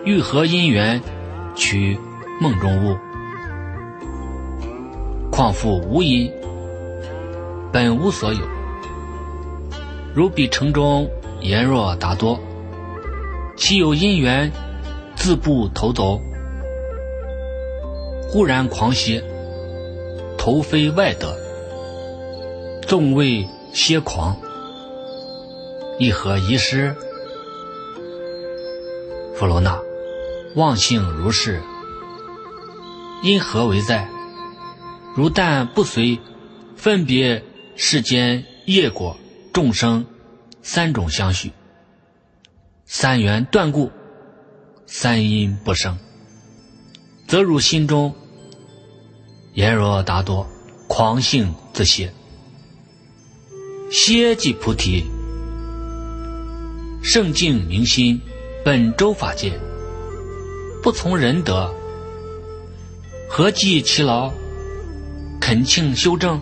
[0.06, 0.98] 欲何因缘
[1.54, 2.00] 取
[2.40, 2.96] 梦中物？
[5.30, 6.32] 况复无因，
[7.70, 8.40] 本无所有。
[10.14, 11.06] 如彼城中
[11.42, 12.40] 言若达多。
[13.54, 14.50] 其有因缘，
[15.14, 16.18] 自不投走，
[18.30, 19.22] 忽然狂歇，
[20.46, 21.36] 头非外得，
[22.82, 24.36] 纵为歇狂，
[25.98, 26.94] 一何遗失？
[29.34, 29.82] 弗罗那，
[30.54, 31.60] 妄性如是，
[33.24, 34.08] 因何为在？
[35.16, 36.20] 如但不随
[36.76, 37.42] 分别
[37.74, 39.16] 世间业果
[39.52, 40.06] 众生
[40.62, 41.50] 三种相续，
[42.84, 43.90] 三缘断故，
[44.86, 45.98] 三因不生，
[47.26, 48.14] 则汝心中
[49.56, 50.46] 言若达多，
[50.86, 52.12] 狂性自歇，
[53.90, 55.02] 歇即菩提，
[57.02, 58.20] 圣境明心，
[58.62, 59.58] 本周法界，
[60.82, 61.74] 不从仁德，
[63.30, 64.30] 何计其劳？
[65.40, 66.38] 恳请修正。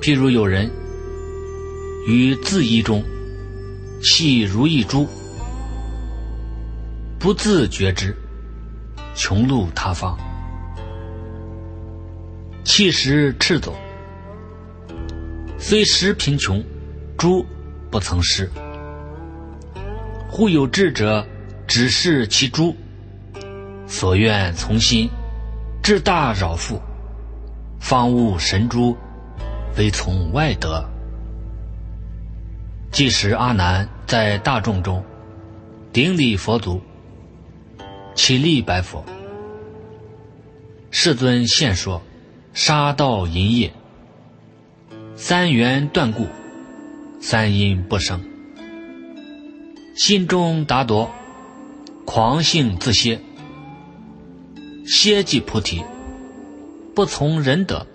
[0.00, 0.70] 譬如有人
[2.06, 3.04] 于自意中
[4.02, 5.06] 系如意珠，
[7.18, 8.16] 不自觉知，
[9.14, 10.18] 穷路他方，
[12.64, 13.76] 弃食赤走，
[15.58, 16.64] 虽时贫穷，
[17.16, 17.44] 诸
[17.90, 18.50] 不曾失。
[20.30, 21.24] 忽有智者
[21.68, 22.74] 指示其诸，
[23.86, 25.08] 所愿从心。
[25.82, 26.80] 志大扰复，
[27.78, 28.96] 方悟神珠，
[29.74, 30.82] 非从外得。
[32.90, 35.04] 即使阿难在大众中
[35.92, 36.80] 顶礼佛足，
[38.14, 39.04] 起立白佛
[40.90, 42.00] ：“世尊现说，
[42.54, 43.72] 杀道淫业，
[45.16, 46.28] 三缘断故，
[47.20, 48.22] 三因不生，
[49.96, 51.10] 心中达夺，
[52.04, 53.20] 狂性自歇。”
[54.86, 55.82] 歇即菩提，
[56.94, 57.86] 不从人德，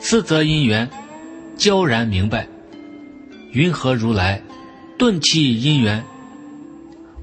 [0.00, 0.90] 四则因缘，
[1.56, 2.48] 交然明白。
[3.52, 4.42] 云何如来
[4.98, 6.02] 顿弃因缘？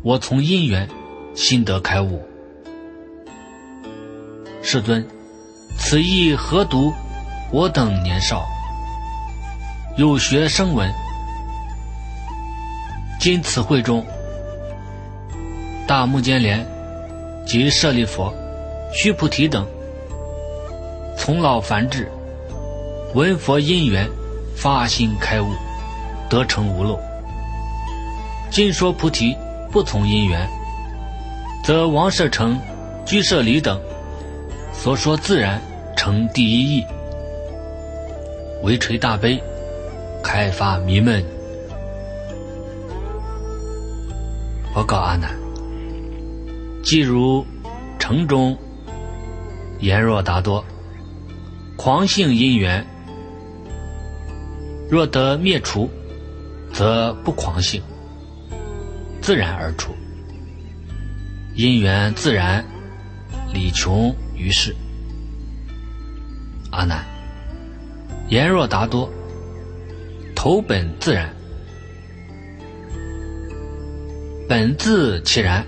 [0.03, 0.87] 我从因缘
[1.33, 2.21] 心得开悟。
[4.61, 5.07] 世尊，
[5.77, 6.93] 此意何独？
[7.51, 8.45] 我等年少，
[9.95, 10.91] 有学声闻。
[13.19, 14.05] 今此会中，
[15.87, 16.65] 大目犍连。
[17.45, 18.33] 及舍利佛、
[18.93, 19.65] 须菩提等，
[21.17, 22.11] 从老凡至，
[23.13, 24.05] 闻佛因缘，
[24.53, 25.47] 发心开悟，
[26.29, 26.99] 得成无漏。
[28.51, 29.33] 今说菩提
[29.71, 30.45] 不从因缘，
[31.63, 32.59] 则王舍城、
[33.05, 33.79] 居舍离等
[34.77, 35.59] 所说自然
[35.97, 36.85] 成第一义，
[38.61, 39.41] 为垂大悲，
[40.23, 41.21] 开发迷闷。
[44.75, 45.35] 我告阿难。
[46.83, 47.43] 即如
[47.97, 48.55] 城中
[49.79, 50.63] 言若达多，
[51.75, 52.85] 狂性因缘，
[54.89, 55.89] 若得灭除，
[56.71, 57.81] 则不狂性，
[59.21, 59.91] 自然而出。
[61.55, 62.63] 因缘自然，
[63.51, 64.75] 理穷于是。
[66.71, 67.05] 阿难，
[68.29, 69.09] 言若达多，
[70.35, 71.33] 投本自然，
[74.47, 75.65] 本自其然。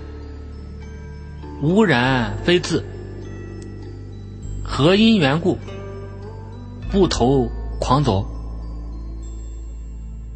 [1.62, 2.82] 无然非自，
[4.64, 5.58] 何因缘故？
[6.90, 8.26] 不投狂走。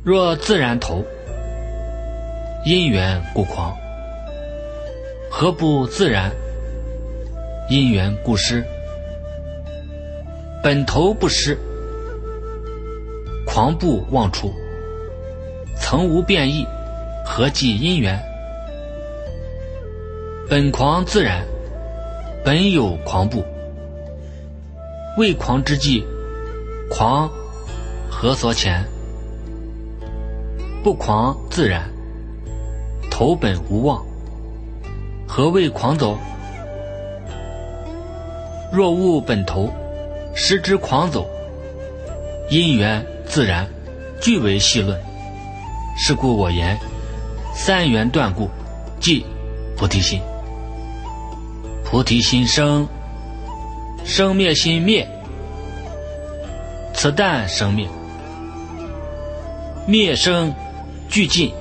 [0.05, 1.03] 若自然投，
[2.67, 3.75] 因缘故狂。
[5.31, 6.31] 何不自然？
[7.69, 8.65] 因缘故失。
[10.63, 11.59] 本头不失，
[13.47, 14.53] 狂不妄出，
[15.77, 16.67] 曾无变异，
[17.25, 18.19] 何计因缘？
[20.49, 21.45] 本狂自然，
[22.45, 23.45] 本有狂不？
[25.17, 26.05] 未狂之际，
[26.91, 27.31] 狂
[28.11, 28.83] 何所遣？
[30.83, 31.83] 不狂自然，
[33.11, 34.05] 头本无妄，
[35.27, 36.19] 何谓狂走？
[38.75, 39.73] 若悟本头，
[40.35, 41.31] 失之狂走，
[42.51, 43.69] 因缘自然，
[44.21, 45.01] 俱为细论。
[45.97, 46.77] 是故我言：
[47.55, 48.51] 三缘断故，
[48.99, 49.25] 即
[49.77, 50.21] 菩提心。
[51.85, 52.89] 菩提心生，
[54.05, 55.09] 生灭心灭，
[56.93, 57.89] 此但生灭，
[59.87, 60.53] 灭生
[61.09, 61.53] 俱尽，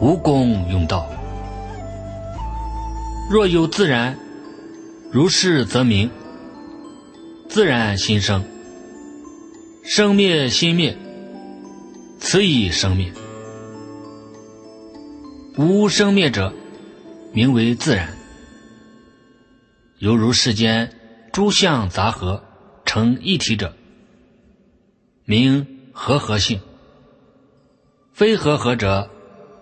[0.00, 1.04] 无功用道。
[3.28, 4.16] 若有自然，
[5.12, 6.10] 如是则明。
[7.46, 8.42] 自然心生，
[9.84, 10.96] 生灭心灭，
[12.18, 13.12] 此以生灭。
[15.58, 16.54] 无生灭者，
[17.34, 18.16] 名为自然。
[19.98, 20.90] 犹如世间
[21.30, 22.42] 诸相杂合
[22.86, 23.76] 成一体者，
[25.26, 26.58] 名和合性；
[28.14, 29.10] 非和合者，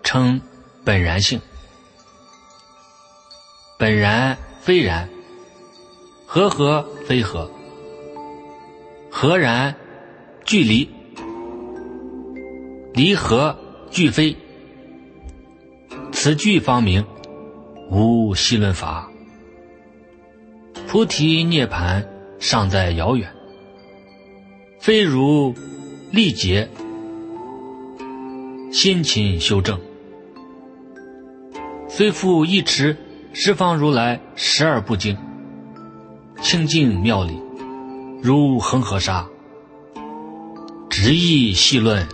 [0.01, 0.39] 称
[0.85, 1.41] 本然性。
[3.77, 5.09] 本然非然，
[6.33, 7.51] 和合非合，
[9.11, 9.75] 合然
[10.45, 10.89] 俱离，
[12.93, 13.53] 离合
[13.89, 14.37] 俱非。
[16.13, 17.05] 此句方明
[17.89, 19.11] 无细论法。
[20.87, 22.07] 菩提涅盘
[22.39, 23.29] 尚在遥远，
[24.79, 25.53] 非如
[26.11, 26.69] 历劫
[28.71, 29.77] 辛勤修正，
[31.89, 32.95] 虽复一持
[33.33, 35.17] 十方如来十二部经，
[36.41, 37.39] 清净妙理，
[38.21, 39.27] 如恒河沙，
[40.89, 42.07] 直意细论，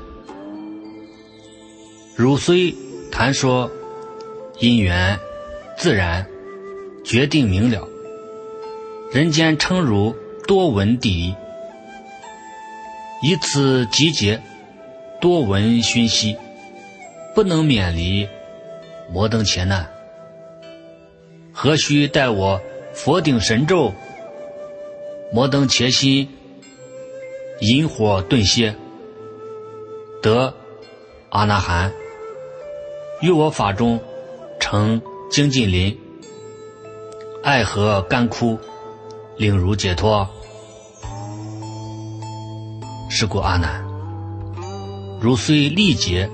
[2.13, 2.75] 汝虽
[3.09, 3.71] 谈说
[4.59, 5.17] 因缘
[5.77, 6.27] 自然，
[7.05, 7.87] 决定明了。
[9.13, 10.13] 人间称汝
[10.45, 11.33] 多闻第一，
[13.23, 14.41] 以此集结
[15.21, 16.35] 多闻熏习，
[17.33, 18.27] 不能免离
[19.09, 19.87] 摩登前难。
[21.53, 22.61] 何须待我
[22.93, 23.93] 佛顶神咒，
[25.31, 26.29] 摩登切心，
[27.59, 28.75] 引火顿歇，
[30.21, 30.53] 得
[31.29, 31.91] 阿那含，
[33.21, 33.99] 于我法中
[34.59, 35.97] 成精进林，
[37.43, 38.59] 爱河干枯。
[39.37, 40.27] 令如解脱，
[43.07, 43.85] 是故阿难，
[45.21, 46.27] 如虽历劫，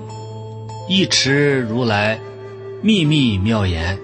[0.88, 2.18] 一持如来
[2.80, 3.98] 秘密妙言，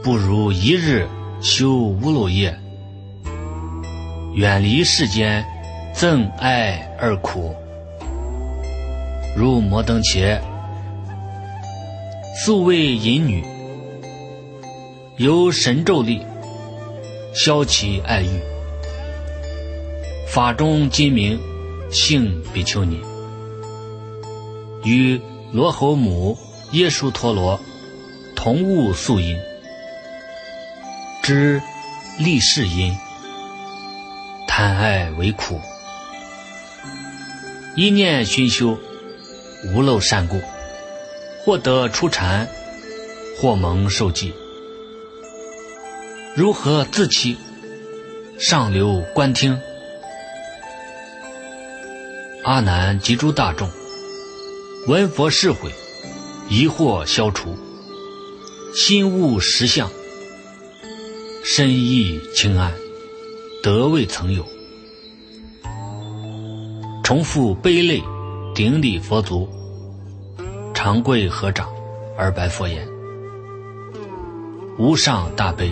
[0.00, 1.08] 不如一日
[1.40, 2.56] 修无漏业，
[4.38, 5.44] 远离世间
[5.92, 7.56] 憎爱二苦，
[9.36, 10.40] 如摩登伽，
[12.36, 13.44] 素为淫女，
[15.16, 16.24] 由神咒力。
[17.34, 18.40] 消其爱欲，
[20.28, 21.40] 法中金明，
[21.90, 23.00] 性比丘尼，
[24.84, 25.20] 与
[25.50, 26.38] 罗侯母
[26.70, 27.58] 耶稣陀罗
[28.36, 29.36] 同悟素因，
[31.24, 31.60] 知
[32.18, 32.96] 立世因，
[34.60, 35.60] 贪爱为苦，
[37.76, 38.76] 一念熏修
[39.66, 40.40] 无漏善故，
[41.44, 42.48] 获得出禅，
[43.36, 44.34] 或蒙受记。
[46.34, 47.38] 如何自欺？
[48.40, 49.60] 上流观听。
[52.42, 53.70] 阿难及诸大众，
[54.88, 55.70] 闻佛释悔，
[56.48, 57.56] 疑惑消除，
[58.74, 59.88] 心悟实相，
[61.44, 62.72] 身意清安，
[63.62, 64.44] 得未曾有。
[67.02, 68.02] 重复悲泪，
[68.54, 69.48] 顶礼佛足，
[70.74, 71.68] 长跪合掌，
[72.16, 72.86] 而白佛言：
[74.78, 75.70] 无上大悲。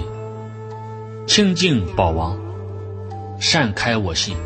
[1.27, 2.39] 清净宝王，
[3.41, 4.37] 善开我心，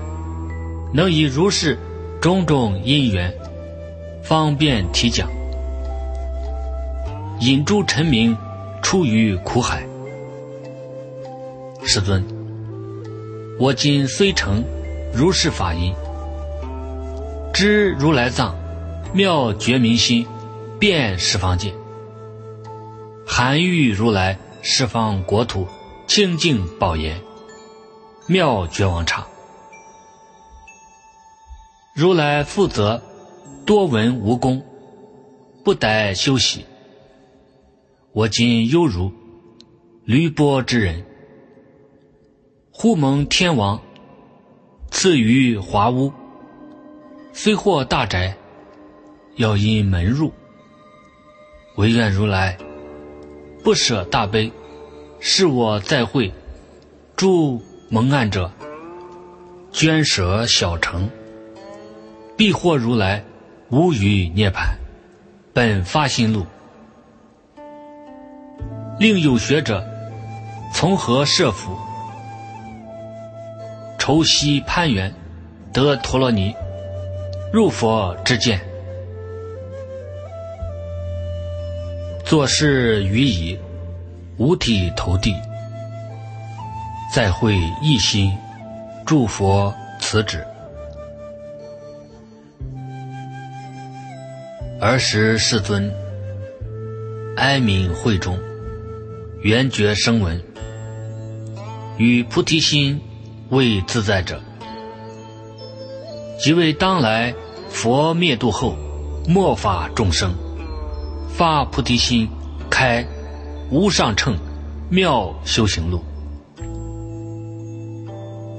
[0.92, 1.78] 能以如是
[2.20, 3.32] 种种因缘，
[4.22, 5.28] 方便提讲，
[7.40, 8.36] 引诸臣民
[8.82, 9.86] 出于苦海。
[11.84, 12.24] 世尊，
[13.60, 14.64] 我今虽成
[15.12, 15.94] 如是法音，
[17.52, 18.56] 知如来藏，
[19.12, 20.26] 妙觉明心，
[20.78, 21.74] 遍十方界，
[23.26, 25.66] 含喻如来十方国土。
[26.06, 27.20] 清净宝言，
[28.26, 29.24] 妙觉王刹。
[31.94, 33.00] 如来负责
[33.66, 34.64] 多闻无功，
[35.62, 36.64] 不待休息。
[38.12, 39.12] 我今犹如
[40.04, 41.04] 驴波之人，
[42.82, 43.78] 忽蒙天王
[44.90, 46.10] 赐予华屋，
[47.34, 48.34] 虽获大宅，
[49.36, 50.32] 要因门入。
[51.76, 52.56] 唯愿如来
[53.62, 54.50] 不舍大悲。
[55.18, 56.32] 是我在会，
[57.16, 57.60] 诸
[57.90, 58.50] 蒙案者，
[59.70, 61.06] 捐舍小乘，
[62.34, 63.22] 必获如来
[63.68, 64.74] 无余涅盘。
[65.52, 66.46] 本发心路，
[68.98, 69.86] 另有学者
[70.72, 71.76] 从何设伏？
[74.00, 75.14] 愁西攀缘，
[75.72, 76.52] 得陀罗尼，
[77.52, 78.60] 入佛之见，
[82.24, 83.56] 做事于矣。
[84.38, 85.34] 五体投地，
[87.14, 88.34] 再会一心，
[89.04, 90.42] 祝佛此旨。
[94.80, 95.92] 儿时世尊
[97.36, 98.38] 哀悯会中，
[99.42, 100.42] 圆觉声闻，
[101.98, 102.98] 与菩提心
[103.50, 104.40] 为自在者，
[106.38, 107.34] 即为当来
[107.68, 108.76] 佛灭度后，
[109.28, 110.34] 末法众生
[111.28, 112.28] 发菩提心，
[112.68, 113.06] 开。
[113.72, 114.36] 无上乘
[114.88, 116.00] 妙修行路，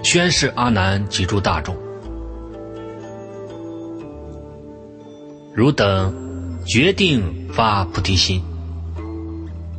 [0.06, 1.76] 宣示阿难及诸大众：
[5.54, 6.16] 汝等
[6.66, 8.42] 决定发菩提心，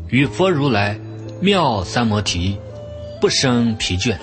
[0.08, 1.00] 与佛如来
[1.40, 2.58] 妙三摩提
[3.18, 4.18] 不生疲倦，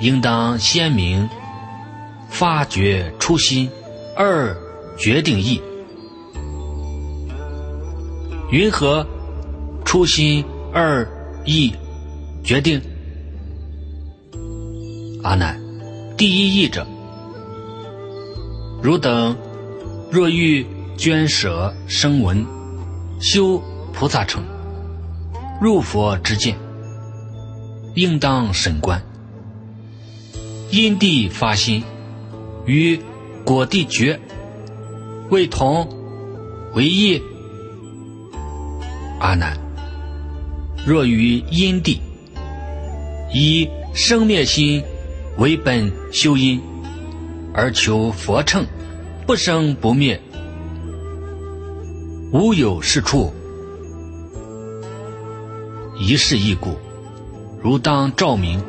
[0.00, 1.28] 应当鲜明
[2.28, 3.70] 发觉初心
[4.16, 4.56] 二
[4.98, 5.60] 决定意，
[8.50, 9.06] 云何？
[9.84, 11.06] 初心二
[11.44, 11.72] 意
[12.42, 12.80] 决定。
[15.22, 15.60] 阿难，
[16.16, 16.84] 第一义者，
[18.82, 19.36] 汝等
[20.10, 20.66] 若欲
[20.96, 22.44] 捐舍声闻，
[23.20, 24.42] 修菩萨乘，
[25.60, 26.56] 入佛之见，
[27.94, 29.00] 应当审观。
[30.70, 31.82] 因地发心，
[32.66, 32.98] 与
[33.44, 34.18] 果地觉，
[35.30, 35.88] 为同
[36.74, 37.22] 为异。
[39.20, 39.56] 阿难，
[40.84, 42.00] 若于因地，
[43.32, 44.82] 以生灭心
[45.38, 46.60] 为本修因，
[47.52, 48.66] 而求佛乘，
[49.26, 50.20] 不生不灭，
[52.32, 53.32] 无有是处。
[55.98, 56.76] 一事一故，
[57.62, 58.60] 如当照明，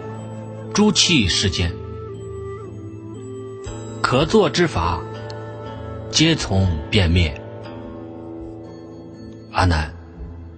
[0.74, 1.74] 诸器世间，
[4.08, 5.02] 可作之法，
[6.12, 7.34] 皆从便灭。
[9.52, 9.92] 阿难。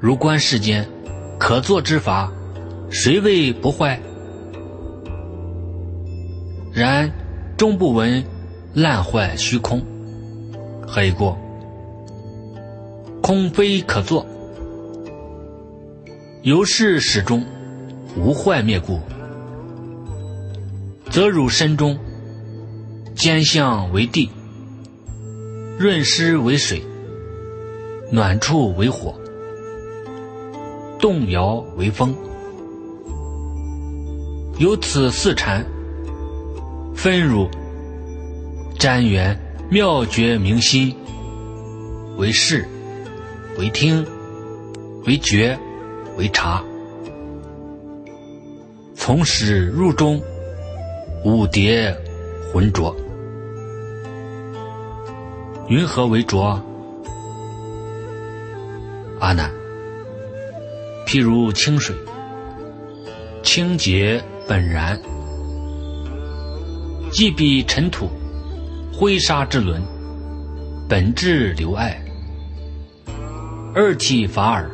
[0.02, 0.86] 如观世间
[1.39, 2.30] 可作之法，
[2.89, 3.98] 谁为不坏？
[6.74, 7.10] 然
[7.56, 8.22] 终不闻
[8.74, 9.82] 烂坏虚空，
[10.86, 11.38] 何以过？
[13.24, 14.26] 空非可作，
[16.41, 17.45] 由是始终
[18.18, 19.00] 无坏灭故，
[21.10, 21.98] 则汝身中
[23.18, 24.30] 坚相为地，
[25.80, 26.84] 润湿为水，
[28.11, 29.20] 暖处为火。
[30.99, 32.15] 动摇为风，
[34.59, 35.65] 由此四禅
[36.95, 37.49] 分入
[38.78, 39.36] 瞻缘
[39.68, 40.95] 妙觉明心，
[42.18, 42.68] 为视，
[43.57, 44.05] 为听，
[45.07, 45.57] 为觉，
[46.20, 46.63] 为察。
[48.93, 50.22] 从始入中，
[51.26, 51.91] 五蝶
[52.53, 52.95] 浑浊。
[55.70, 56.61] 云何为浊？
[59.20, 59.51] 阿难。
[61.05, 61.93] 譬如清水，
[63.43, 64.97] 清洁本然，
[67.11, 68.09] 既比尘土、
[68.93, 69.82] 灰沙之轮，
[70.88, 72.01] 本质留爱，
[73.76, 74.72] 二体法尔，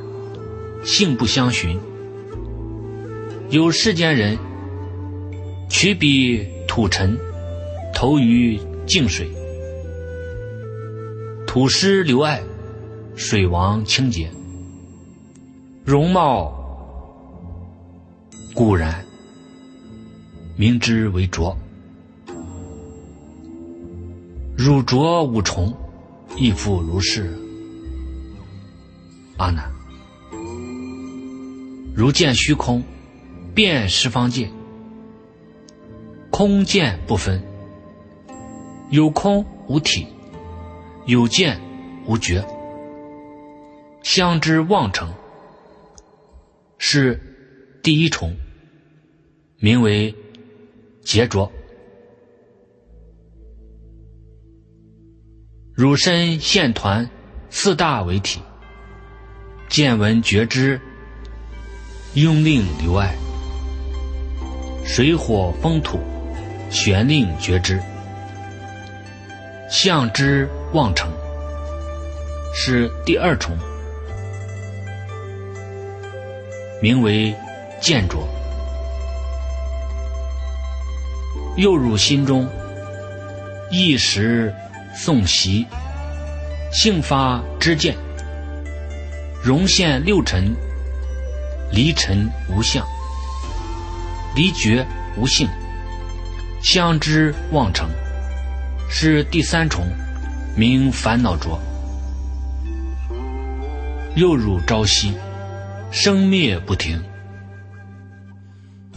[0.86, 1.80] 性不相寻。
[3.50, 4.38] 有世间人，
[5.70, 7.18] 取彼土尘，
[7.96, 9.28] 投于净水，
[11.54, 12.42] 土师留爱，
[13.16, 14.28] 水王清洁。
[15.86, 16.52] 容貌
[18.56, 19.06] 固然，
[20.56, 21.56] 明之为浊；
[24.58, 25.72] 汝浊五重，
[26.38, 27.38] 亦复如是。
[29.38, 29.72] 阿难，
[31.96, 32.82] 如见虚空，
[33.54, 34.50] 遍十方界，
[36.32, 37.40] 空见不分，
[38.90, 40.08] 有空无体，
[41.06, 41.60] 有见
[42.06, 42.46] 无觉，
[44.04, 45.14] 相知妄成。
[46.78, 47.20] 是
[47.82, 48.36] 第一重，
[49.58, 50.14] 名为
[51.04, 51.52] 劫浊。
[55.74, 57.10] 汝身现团
[57.50, 58.42] 四大为体，
[59.68, 60.80] 见闻觉知，
[62.14, 63.16] 用令留爱，
[64.86, 66.00] 水火风土，
[66.70, 67.82] 玄令觉知，
[69.70, 71.10] 相知望成，
[72.54, 73.56] 是第二重。
[76.82, 77.34] 名为
[77.80, 78.18] 见着，
[81.56, 82.50] 又入心中，
[83.72, 84.54] 一时
[84.96, 85.66] 诵习，
[86.72, 87.96] 性发知见，
[89.42, 90.54] 容现六尘，
[91.72, 92.86] 离尘无相，
[94.36, 95.48] 离觉无性，
[96.62, 97.88] 相知望成，
[98.90, 99.86] 是第三重，
[100.56, 101.60] 名烦恼浊，
[104.16, 105.14] 又入朝夕。
[105.96, 107.00] 生灭不停，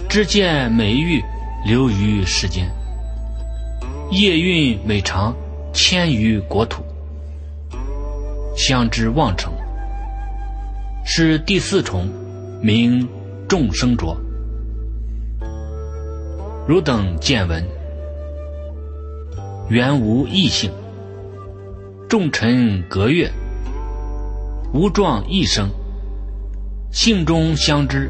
[0.08, 1.22] 只见美玉
[1.66, 2.70] 流于世间，
[4.10, 5.36] 夜运美长
[5.74, 6.82] 迁于国土，
[8.56, 9.52] 相知妄成，
[11.04, 12.08] 是第四重，
[12.62, 13.06] 名
[13.46, 14.16] 众生浊。
[16.66, 17.62] 汝等见闻，
[19.68, 20.72] 原无异性，
[22.08, 23.32] 众臣隔月，
[24.72, 25.68] 无状一生。
[26.92, 28.08] 性中相知，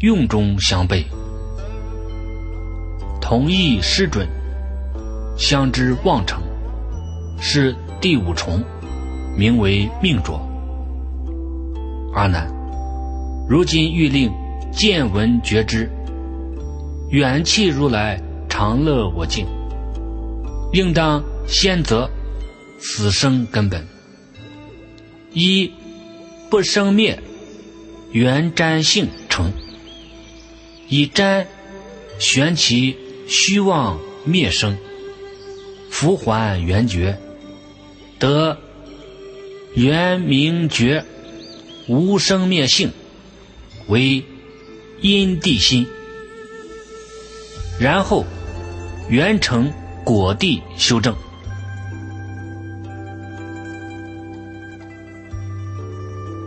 [0.00, 1.04] 用中相悖，
[3.20, 4.26] 同意失准，
[5.36, 6.42] 相知妄成，
[7.38, 8.64] 是第五重，
[9.36, 10.40] 名为命浊。
[12.14, 12.50] 阿难，
[13.46, 14.32] 如今欲令
[14.72, 15.90] 见闻觉知，
[17.10, 18.18] 元气如来
[18.48, 19.46] 常乐我净，
[20.72, 22.10] 应当先择
[22.78, 23.86] 死生根本，
[25.32, 25.72] 一。
[26.50, 27.20] 不生灭，
[28.12, 29.50] 缘沾性成。
[30.88, 31.46] 以瞻
[32.20, 34.76] 玄其虚妄灭生，
[35.90, 37.18] 复还圆觉，
[38.20, 38.56] 得
[39.74, 41.04] 圆明觉，
[41.88, 42.92] 无生灭性，
[43.88, 44.22] 为
[45.00, 45.84] 因地心。
[47.80, 48.24] 然后
[49.08, 49.72] 圆成
[50.04, 51.16] 果地修正，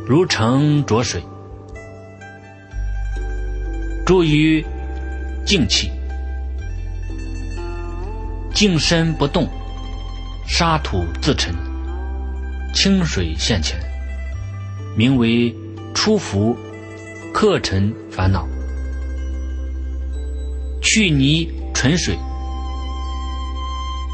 [0.08, 1.22] 如成浊水。
[4.06, 4.66] 注于
[5.46, 5.92] 静气，
[8.54, 9.50] 静身不动，
[10.48, 11.54] 沙土自沉，
[12.74, 13.78] 清水现前，
[14.96, 15.54] 名为
[15.94, 16.56] 出伏，
[17.34, 18.48] 克尘烦恼，
[20.82, 22.18] 去泥纯水，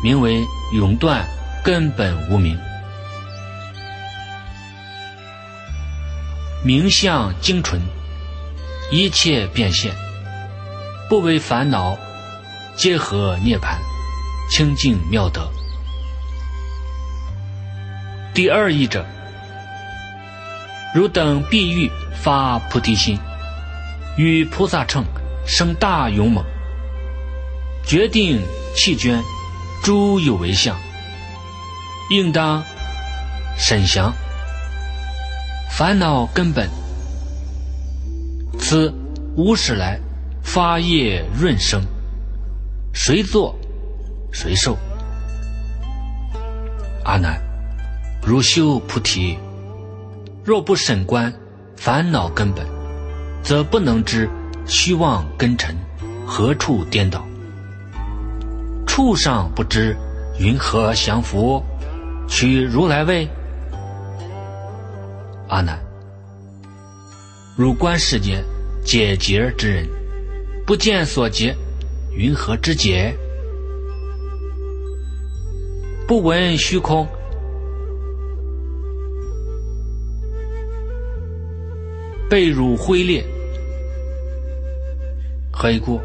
[0.04, 1.24] 名为永断
[1.64, 2.58] 根本无明，
[6.64, 7.82] 名相精纯。
[8.92, 9.92] 一切变现，
[11.10, 11.98] 不为烦恼，
[12.76, 13.80] 皆合涅盘，
[14.52, 15.50] 清净妙德。
[18.34, 19.04] 第二义者，
[20.94, 23.18] 如等必欲发菩提心，
[24.16, 25.04] 与菩萨乘
[25.48, 26.44] 生大勇猛，
[27.84, 28.40] 决定
[28.76, 29.20] 弃捐
[29.82, 30.78] 诸有为相，
[32.12, 32.64] 应当
[33.58, 34.14] 审详
[35.76, 36.70] 烦恼根本。
[38.60, 38.94] 此
[39.36, 40.00] 无始来
[40.44, 41.82] 发业润生，
[42.94, 43.58] 谁作
[44.32, 44.78] 谁受？
[47.04, 47.42] 阿难，
[48.24, 49.36] 如修菩提，
[50.46, 51.34] 若不审观
[51.76, 52.64] 烦恼根本，
[53.42, 54.30] 则不能知
[54.68, 55.76] 虚妄根尘
[56.24, 57.26] 何处颠倒。
[58.86, 59.98] 畜上不知
[60.38, 61.64] 云何降伏？
[62.28, 63.28] 取如来位？
[65.54, 65.80] 阿难，
[67.56, 68.44] 如观世间。
[68.84, 69.88] 解结之人，
[70.66, 71.56] 不见所结，
[72.12, 73.16] 云何之解？
[76.06, 77.08] 不闻虚空，
[82.30, 83.24] 被汝灰裂，
[85.50, 86.02] 何以故？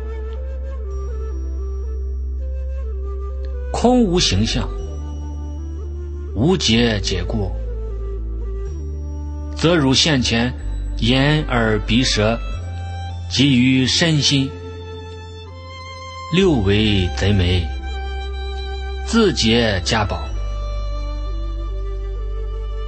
[3.73, 4.69] 空无形象，
[6.35, 7.51] 无结解故，
[9.59, 10.53] 则如现前
[10.99, 12.39] 眼耳鼻舌。
[13.31, 14.51] 及于身心，
[16.33, 17.63] 六为贼眉，
[19.07, 20.27] 自结家宝。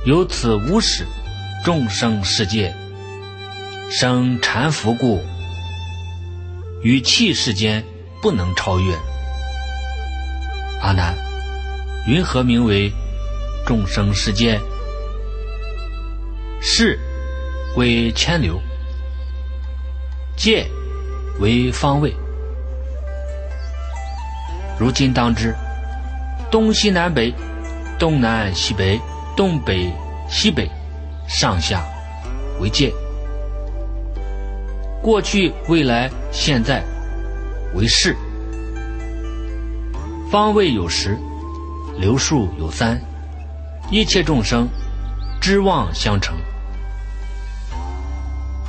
[0.07, 1.05] 由此无始
[1.63, 2.75] 众生世界
[3.91, 5.23] 生缠缚故，
[6.83, 7.85] 与气世间
[8.23, 8.95] 不能超越。
[10.81, 11.15] 阿难，
[12.07, 12.91] 云何名为
[13.67, 14.59] 众生世界？
[16.61, 16.99] 是
[17.77, 18.61] 为千流。
[20.37, 20.67] 界
[21.39, 22.15] 为方位，
[24.79, 25.55] 如今当知，
[26.51, 27.35] 东西南北、
[27.99, 28.99] 东南西北、
[29.37, 29.93] 东北
[30.31, 30.71] 西北、
[31.29, 31.85] 上下
[32.59, 32.91] 为界；
[35.03, 36.83] 过去、未来、现在
[37.75, 38.17] 为世。
[40.31, 41.19] 方位有十，
[41.99, 42.99] 流数有三，
[43.91, 44.67] 一切众生
[45.39, 46.35] 知望相成，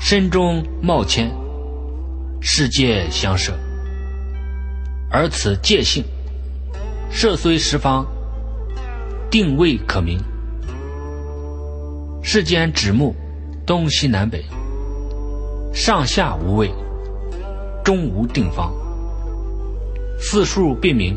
[0.04, 1.32] 身中冒迁。
[2.42, 3.54] 世界相摄，
[5.12, 6.04] 而此界性，
[7.12, 8.04] 摄虽十方，
[9.30, 10.20] 定位可明。
[12.24, 13.16] 世间指目，
[13.64, 14.44] 东西南北，
[15.72, 16.74] 上下无位，
[17.86, 18.74] 中无定方。
[20.20, 21.16] 四数并明，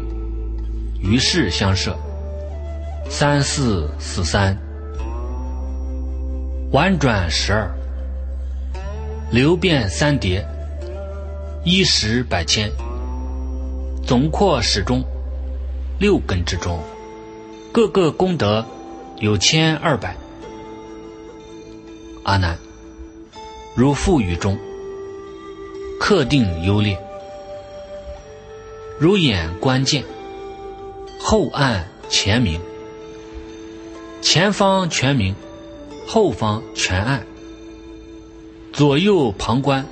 [1.01, 1.97] 于是相摄。
[3.09, 4.55] 三四四三，
[6.71, 7.74] 婉转十二，
[9.31, 10.47] 流变三叠。
[11.65, 12.71] 一十百千，
[14.07, 15.03] 总括始终，
[15.99, 16.79] 六根之中，
[17.73, 18.67] 各个功德
[19.19, 20.15] 有千二百。
[22.23, 22.59] 阿难，
[23.75, 24.59] 如腹语中，
[25.99, 26.99] 客定优劣，
[28.99, 30.05] 如眼观见，
[31.19, 32.61] 后暗前明，
[34.21, 35.35] 前方全明，
[36.07, 37.27] 后方全暗，
[38.75, 39.87] 左右旁观，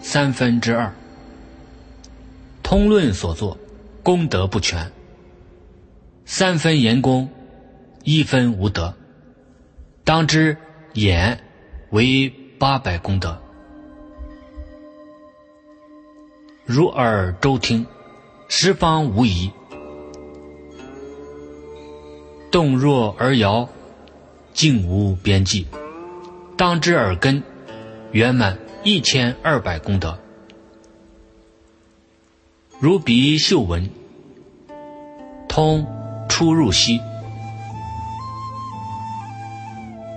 [0.00, 0.90] 三分之二。
[2.62, 3.58] 通论所作，
[4.02, 4.90] 功德不全。
[6.24, 7.28] 三分言功，
[8.04, 8.94] 一分无德。
[10.02, 10.56] 当知
[10.94, 11.44] 眼
[11.90, 13.38] 为八百功德，
[16.64, 17.86] 如耳周听，
[18.48, 19.50] 十方无疑。
[22.50, 23.68] 动若而摇，
[24.54, 25.66] 静无边际。
[26.56, 27.42] 当知耳根
[28.12, 30.18] 圆满一千二百功德。
[32.78, 33.88] 如鼻嗅闻，
[35.48, 35.86] 通
[36.28, 37.00] 出入息，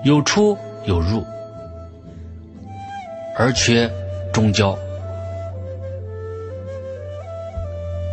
[0.03, 1.23] 有出有入，
[3.37, 3.89] 而缺
[4.33, 4.77] 中焦。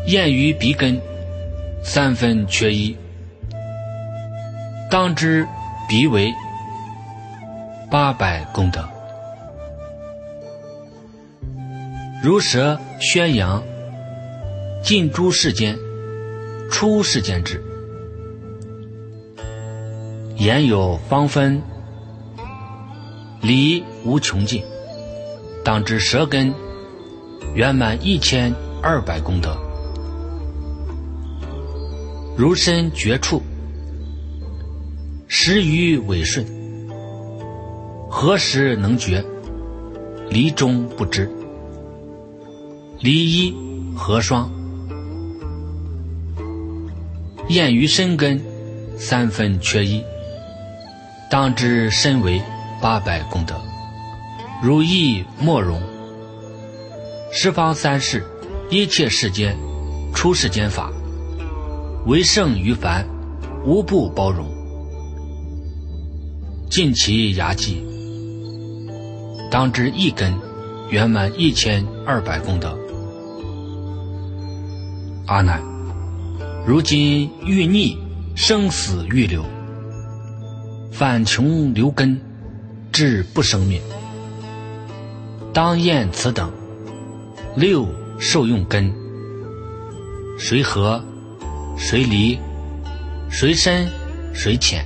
[0.06, 1.00] 验于鼻根，
[1.82, 2.96] 三分缺一，
[4.88, 5.48] 当知
[5.88, 6.32] 鼻为
[7.90, 8.91] 八百功德。
[12.22, 13.60] 如蛇宣扬，
[14.80, 15.76] 尽诸世间，
[16.70, 17.60] 出世间之。
[20.36, 21.60] 言有方分，
[23.40, 24.62] 理无穷尽，
[25.64, 26.54] 当知舌根
[27.56, 29.58] 圆满一千二百功德。
[32.36, 33.42] 如身绝处，
[35.26, 36.46] 时于尾顺，
[38.08, 39.24] 何时能绝？
[40.30, 41.28] 离中不知，
[43.02, 43.52] 离一
[43.96, 44.48] 合双，
[47.48, 48.40] 厌于身根，
[48.96, 50.04] 三分缺一，
[51.28, 52.40] 当知身为
[52.80, 53.60] 八百功德。
[54.62, 55.82] 如意莫容，
[57.32, 58.24] 十方三世，
[58.70, 59.58] 一切世间，
[60.14, 60.92] 出世间法。
[62.06, 63.04] 为圣于凡，
[63.66, 64.46] 无不包容。
[66.70, 67.84] 尽其牙迹，
[69.50, 70.32] 当知一根
[70.88, 72.78] 圆满一千二百功德。
[75.26, 75.62] 阿难，
[76.66, 77.96] 如今欲逆
[78.34, 79.44] 生死欲流，
[80.90, 82.20] 反穷流根，
[82.90, 83.80] 至不生灭。
[85.54, 86.50] 当验此等
[87.54, 87.86] 六
[88.18, 88.92] 受用根，
[90.38, 91.02] 谁合？
[91.76, 92.38] 谁离，
[93.30, 93.88] 谁深，
[94.34, 94.84] 谁浅，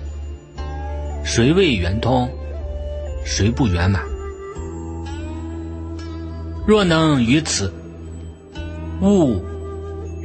[1.25, 2.31] 谁未圆通，
[3.25, 4.03] 谁不圆满？
[6.67, 7.73] 若能于此
[9.01, 9.41] 悟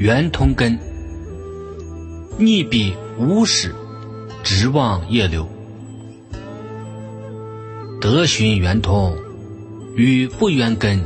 [0.02, 0.80] 圆通根，
[2.39, 3.72] 逆彼无始，
[4.41, 5.47] 直望业流，
[8.02, 9.16] 得寻圆通，
[9.95, 10.99] 与不圆根，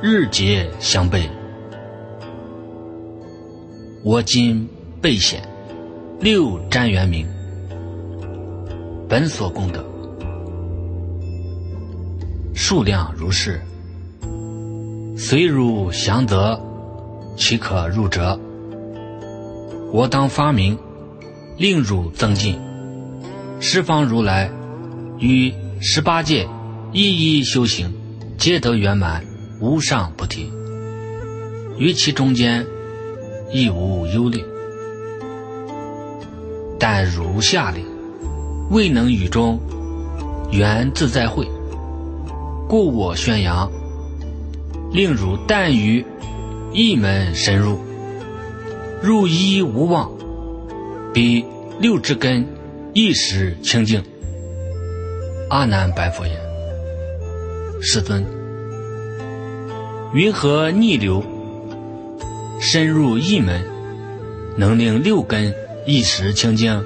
[0.00, 1.28] 日节相悖。
[4.02, 4.66] 我今
[5.02, 5.46] 备显
[6.18, 7.26] 六瞻圆明，
[9.06, 9.84] 本所功德。
[12.54, 13.60] 数量如是，
[15.14, 16.58] 随汝降得，
[17.36, 18.38] 岂可入者？
[19.92, 20.78] 我当发明，
[21.56, 22.58] 令汝增进。
[23.60, 24.50] 十方如来
[25.18, 26.48] 与十八界
[26.92, 27.92] 一一修行，
[28.38, 29.24] 皆得圆满
[29.60, 30.50] 无上菩提。
[31.78, 32.66] 于其中间。
[33.54, 34.42] 亦无忧虑，
[36.78, 37.84] 但如下令，
[38.70, 39.60] 未能与中
[40.50, 41.46] 缘自在会，
[42.66, 43.70] 故我宣扬，
[44.90, 46.02] 令汝但于
[46.74, 47.78] 一门深入，
[49.02, 50.10] 入一无妄，
[51.12, 51.44] 彼
[51.78, 52.46] 六之根
[52.94, 54.02] 一时清净。
[55.50, 56.34] 阿难白佛言
[57.82, 58.24] ：“世尊，
[60.14, 61.22] 云何逆流？”
[62.58, 63.62] 深入一门，
[64.56, 65.52] 能令六根
[65.84, 66.82] 一时清净。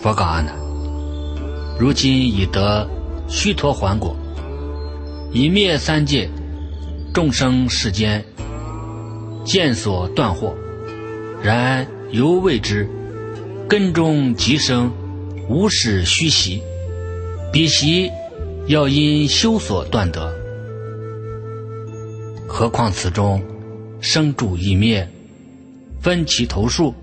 [0.00, 0.54] 佛告阿难：
[1.78, 2.88] 如今已得
[3.28, 4.16] 须陀洹果，
[5.32, 6.30] 已灭三界
[7.12, 8.24] 众生世间
[9.44, 10.54] 见所断惑，
[11.42, 12.88] 然犹未知
[13.68, 14.92] 根中即生
[15.48, 16.62] 无始虚习，
[17.52, 18.10] 彼习
[18.66, 20.32] 要因修所断得。
[22.46, 23.42] 何况此中
[24.00, 25.08] 生住异灭，
[26.00, 26.94] 分其头数。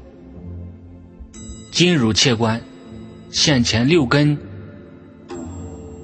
[1.72, 2.62] 今汝切观，
[3.32, 4.38] 现前六根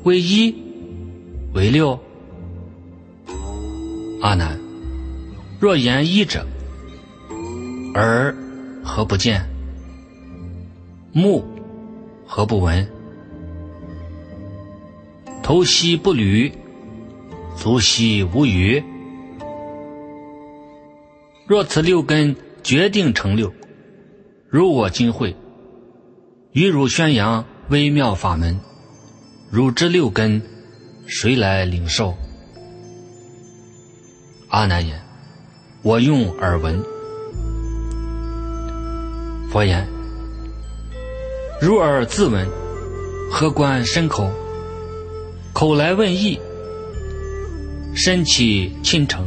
[0.04, 0.54] 为一
[1.54, 1.98] 为六。
[4.22, 4.60] 阿难，
[5.60, 6.46] 若言一者，
[7.96, 8.36] 耳
[8.84, 9.44] 何不见？
[11.12, 11.44] 目
[12.28, 12.88] 何不闻？
[15.42, 16.54] 头息不履，
[17.58, 18.84] 足息无余。
[21.48, 23.52] 若此六根决定成六，
[24.50, 25.36] 如我今会，
[26.52, 28.60] 与汝宣扬微妙法门，
[29.50, 30.44] 汝之六根，
[31.08, 32.16] 谁来领受？
[34.52, 35.00] 阿难言：
[35.82, 36.84] 我用耳闻。
[39.50, 39.88] 佛言：
[41.62, 42.46] 如耳自闻，
[43.32, 44.30] 何关身口？
[45.54, 46.38] 口来问意，
[47.96, 49.26] 身起亲诚。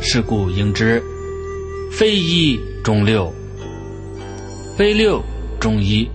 [0.00, 1.00] 是故应知，
[1.92, 3.32] 非一中六，
[4.76, 5.22] 非六
[5.60, 6.10] 中一，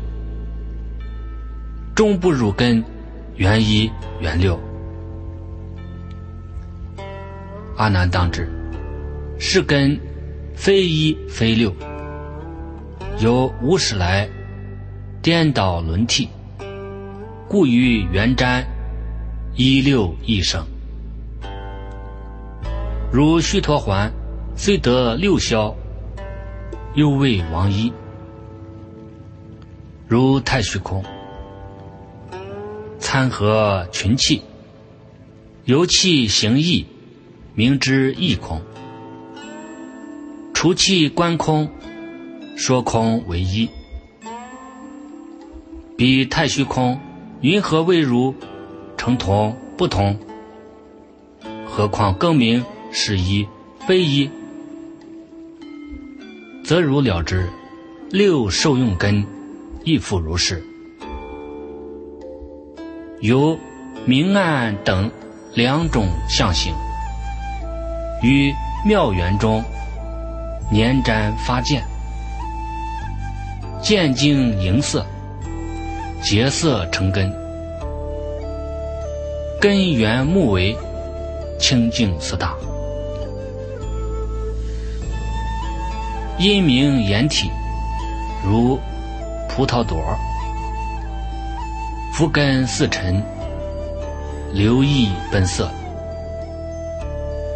[1.96, 2.84] 终不入根，
[3.38, 3.90] 原一
[4.20, 4.60] 原六。
[7.80, 8.46] 阿难当知，
[9.40, 9.98] 是根
[10.54, 11.74] 非一非六，
[13.20, 14.28] 有五始来
[15.22, 16.28] 颠倒轮替，
[17.48, 18.66] 故于元瞻
[19.56, 20.62] 一六一生。
[23.14, 24.12] 如须陀环
[24.58, 25.74] 虽得六消，
[26.96, 27.94] 又为王一；
[30.06, 31.02] 如太虚空。
[33.00, 34.42] 参合群气，
[35.64, 36.86] 由气行意，
[37.60, 38.58] 明知异空；
[40.54, 41.70] 除气观空，
[42.56, 43.70] 说空为一。
[45.98, 46.98] 彼太虚空
[47.42, 48.34] 云何未如？
[48.96, 50.18] 成同不同？
[51.66, 52.64] 何况更名？
[52.94, 53.46] 是一
[53.86, 54.30] 非一，
[56.64, 57.46] 则如了之。
[58.10, 59.26] 六受用根
[59.84, 60.64] 亦复如是。
[63.20, 63.60] 有
[64.06, 65.12] 明暗等
[65.54, 66.74] 两种相形，
[68.22, 68.54] 于
[68.86, 69.64] 妙缘中
[70.70, 71.84] 年瞻发见，
[73.82, 75.06] 见经盈色，
[76.22, 77.34] 结色成根，
[79.60, 80.78] 根源目为
[81.60, 82.54] 清净四大。
[86.38, 87.50] 因名颜体，
[88.46, 88.80] 如
[89.50, 89.98] 葡萄朵；
[92.14, 93.22] 福根似尘，
[94.54, 95.70] 流溢奔色。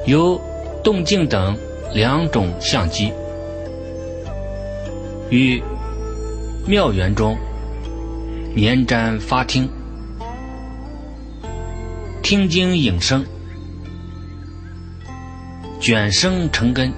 [0.05, 0.37] 由
[0.83, 1.57] 动静等
[1.93, 3.11] 两种相机，
[5.29, 5.61] 于
[6.67, 7.37] 妙缘中
[8.53, 9.69] 年瞻发听，
[12.21, 13.25] 听经影声，
[15.79, 16.91] 卷生成根。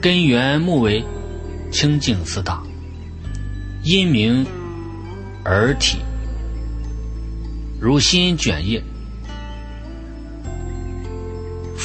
[0.00, 1.04] 根源目为
[1.70, 2.62] 清净四大，
[3.84, 4.46] 因名
[5.44, 5.98] 耳体，
[7.80, 8.82] 如心卷叶，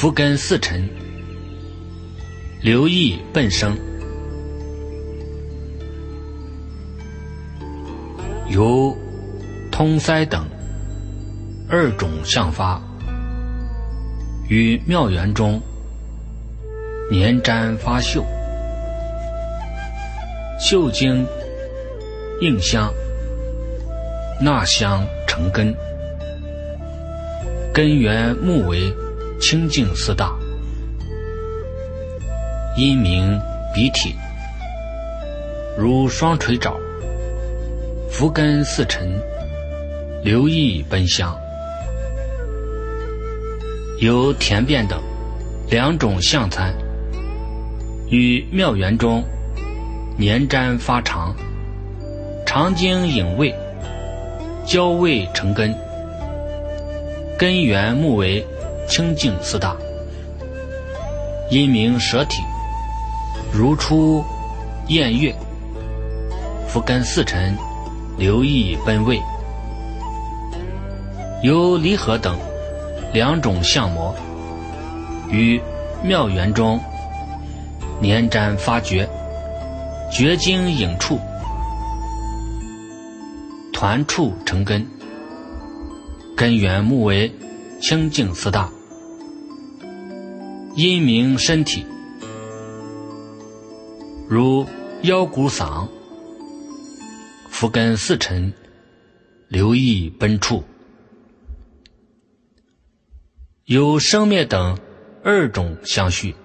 [0.00, 0.88] 福根四尘，
[2.62, 3.76] 流溢奔生，
[8.48, 8.96] 由
[9.72, 10.46] 通塞等
[11.68, 12.80] 二种相发，
[14.48, 15.60] 于妙缘中。
[17.10, 18.24] 年瞻发秀，
[20.60, 21.26] 秀经
[22.40, 22.94] 应香，
[24.40, 25.74] 纳香成根，
[27.74, 28.94] 根源目为
[29.40, 30.36] 清净四大，
[32.76, 33.40] 音名
[33.72, 34.14] 鼻体，
[35.76, 36.74] 如双垂爪，
[38.10, 39.08] 福根似尘，
[40.24, 41.34] 流溢奔香，
[44.00, 45.00] 有田变等
[45.70, 46.74] 两种相参。
[48.10, 49.22] 与妙缘中，
[50.16, 51.34] 年瞻发长，
[52.44, 53.54] 长经影味，
[54.66, 55.72] 交味成根，
[57.38, 58.44] 根源目为
[58.88, 59.76] 清净四大，
[61.50, 62.42] 因名舍体，
[63.52, 64.24] 如出
[64.88, 65.34] 宴月，
[66.66, 67.56] 复根四尘，
[68.16, 69.20] 流溢奔味，
[71.42, 72.36] 由离合等
[73.12, 74.14] 两种相模，
[75.30, 75.60] 于
[76.02, 76.80] 妙缘中。
[78.00, 79.08] 年瞻发觉，
[80.08, 81.18] 觉经影处，
[83.72, 84.86] 团处成根，
[86.36, 87.32] 根源目为
[87.80, 88.70] 清净四大，
[90.78, 91.84] 因明身体，
[94.28, 94.64] 如
[95.02, 95.88] 腰骨嗓，
[97.50, 98.52] 福根四尘，
[99.48, 100.62] 流溢奔处，
[103.64, 104.78] 有生灭等
[105.24, 106.36] 二种相续。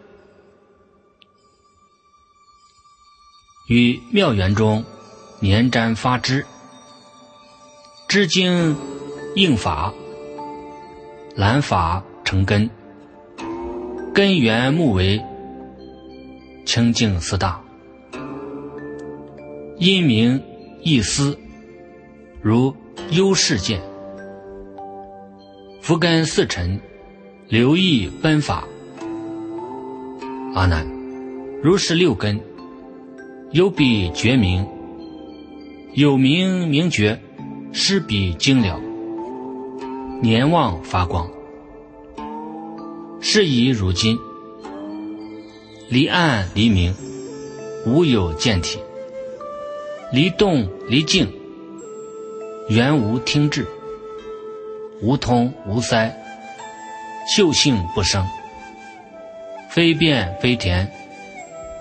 [3.68, 4.84] 于妙缘中，
[5.42, 6.44] 年瞻发枝，
[8.08, 8.76] 枝茎
[9.36, 9.94] 应法，
[11.36, 12.68] 兰法成根，
[14.14, 15.20] 根源目为
[16.66, 17.60] 清净四大，
[19.80, 20.40] 因名
[20.84, 21.36] 一思，
[22.40, 22.76] 如
[23.10, 23.82] 幽世见，
[25.82, 26.80] 福根四尘，
[27.48, 28.66] 留意奔法。
[30.54, 30.86] 阿难，
[31.64, 32.40] 如是六根。
[33.52, 34.64] 有彼觉明，
[35.94, 37.20] 有名名觉，
[37.72, 38.80] 施笔精了，
[40.22, 41.28] 年望发光。
[43.26, 44.20] 是以如今，
[45.88, 46.94] 离暗离明，
[47.86, 48.78] 无有见体；
[50.12, 51.32] 离动离静，
[52.68, 53.66] 原无听智，
[55.02, 56.14] 无通无塞，
[57.34, 58.28] 秀性不生，
[59.70, 60.92] 非变非田，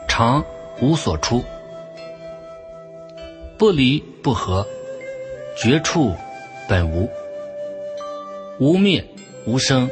[0.06, 0.44] 常
[0.80, 1.42] 无所出。
[3.58, 4.64] 不离不合，
[5.60, 6.14] 绝处
[6.68, 7.10] 本无，
[8.60, 9.04] 无灭
[9.44, 9.90] 无生，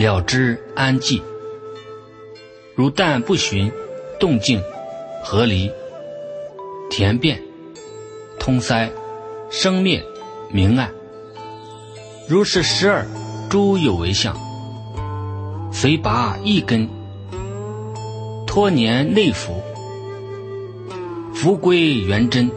[0.00, 1.20] 了之安寂。
[2.74, 3.70] 如但不寻
[4.18, 4.62] 动静，
[5.22, 5.70] 合离。
[6.88, 7.42] 田变
[8.38, 8.90] 通塞
[9.50, 10.02] 生灭
[10.50, 10.90] 明暗。
[12.26, 13.06] 如是十二
[13.50, 14.34] 诸有为相，
[15.70, 16.88] 随拔一根，
[18.46, 19.62] 托年内服，
[21.34, 22.50] 福归元真，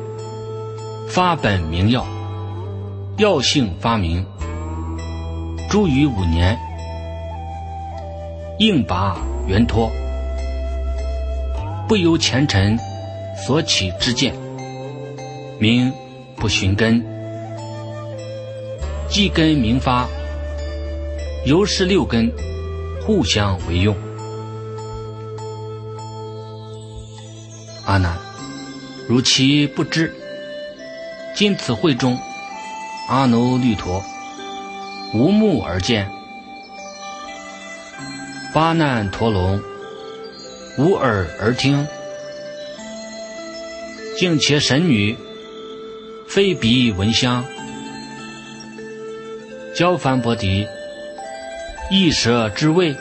[1.09, 2.07] 发本明药，
[3.17, 4.25] 药性发明，
[5.69, 6.57] 诸于五年，
[8.63, 9.91] 应拔圆托，
[11.85, 12.79] 不由前尘
[13.35, 14.33] 所起之见，
[15.59, 15.91] 名
[16.37, 17.05] 不寻根。
[19.09, 20.07] 即根明发，
[21.45, 22.31] 由是六根
[23.05, 23.93] 互相为用。
[27.85, 28.17] 阿难，
[29.09, 30.15] 如其不知，
[31.35, 32.17] 今此会中，
[33.09, 34.01] 阿耨律陀
[35.13, 36.09] 无目而见，
[38.53, 39.59] 八难陀龙
[40.77, 41.87] 无耳而听，
[44.15, 45.17] 净且神女
[46.27, 47.43] 非彼闻香。
[49.75, 50.67] 交梵波迪，
[51.89, 52.95] 一舌之味，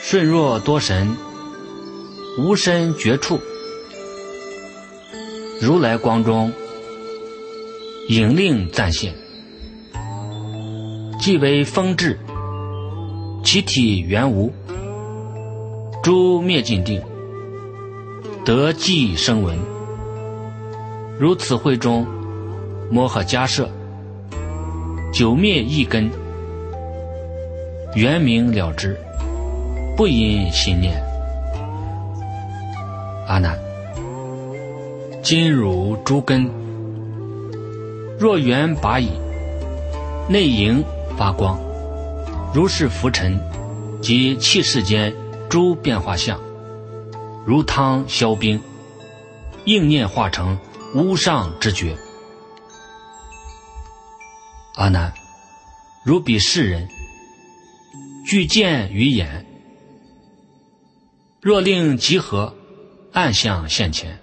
[0.00, 1.14] 顺若多神，
[2.38, 3.38] 无身绝处。
[5.60, 6.50] 如来光中，
[8.08, 9.14] 影令暂现，
[11.18, 12.18] 即为风至，
[13.44, 14.52] 其体原无。
[16.02, 17.02] 诸灭尽定，
[18.44, 19.58] 得即生闻。
[21.18, 22.06] 如此会中。
[22.90, 23.68] 摩诃迦摄，
[25.12, 26.10] 九灭一根，
[27.94, 28.98] 圆明了之，
[29.94, 30.98] 不因心念。
[33.26, 33.58] 阿难，
[35.22, 36.50] 今汝诸根，
[38.18, 39.10] 若圆拔矣，
[40.30, 40.82] 内盈
[41.18, 41.58] 发光，
[42.54, 43.40] 如是浮尘
[44.00, 45.12] 及气世间
[45.50, 46.40] 诸变化相，
[47.44, 48.62] 如汤消冰，
[49.64, 50.56] 应念化成
[50.94, 51.98] 无上之觉。
[54.76, 55.12] 阿难，
[56.04, 56.88] 如彼世人，
[58.24, 59.44] 具见于眼，
[61.40, 62.54] 若令集合，
[63.12, 64.20] 暗相现前，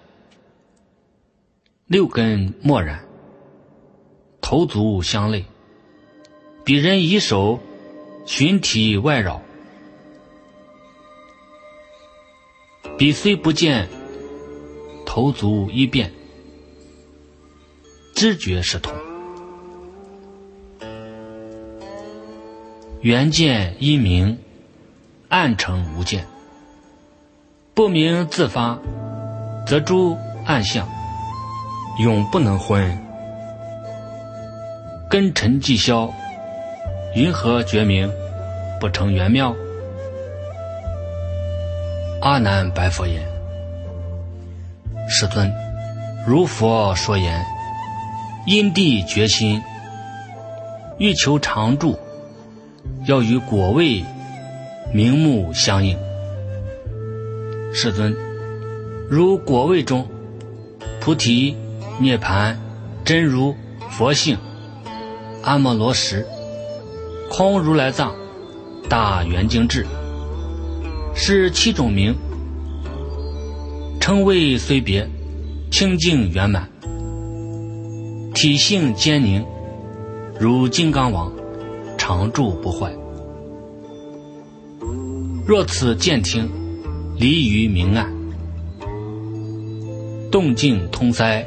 [1.87, 3.05] 六根默然，
[4.39, 5.43] 头足相类，
[6.65, 7.59] 彼人以手
[8.25, 9.39] 寻体外扰，
[12.97, 13.87] 彼虽不见，
[15.05, 16.11] 头足一变，
[18.15, 18.91] 知觉是同。
[23.01, 24.39] 缘见一明，
[25.29, 26.25] 暗成无见。
[27.75, 28.79] 不明自发，
[29.67, 30.89] 则诸暗相
[31.99, 32.99] 永不能昏。
[35.11, 36.11] 根尘既消，
[37.15, 38.11] 云何觉明？
[38.77, 39.55] 不成圆妙？
[42.21, 43.25] 阿难白佛言
[45.07, 45.49] ：“世尊，
[46.27, 47.41] 如佛说言，
[48.45, 49.63] 因地决心，
[50.97, 51.97] 欲求常住。”
[53.07, 54.03] 要与果位
[54.91, 55.97] 明目相应。
[57.73, 58.15] 世尊，
[59.09, 60.05] 如果位中
[60.99, 61.55] 菩提
[61.99, 62.59] 涅盘
[63.03, 63.55] 真如
[63.89, 64.37] 佛性
[65.43, 66.25] 阿摩罗什
[67.29, 68.15] 空如来藏
[68.89, 69.85] 大圆精智，
[71.13, 72.15] 是七种名，
[73.99, 75.09] 称谓虽别，
[75.71, 76.69] 清净圆满，
[78.33, 79.45] 体性坚宁，
[80.39, 81.31] 如金刚王。
[81.97, 82.91] 常住不坏。
[85.43, 86.47] 若此见听，
[87.17, 88.13] 离于明暗，
[90.31, 91.43] 动静通塞，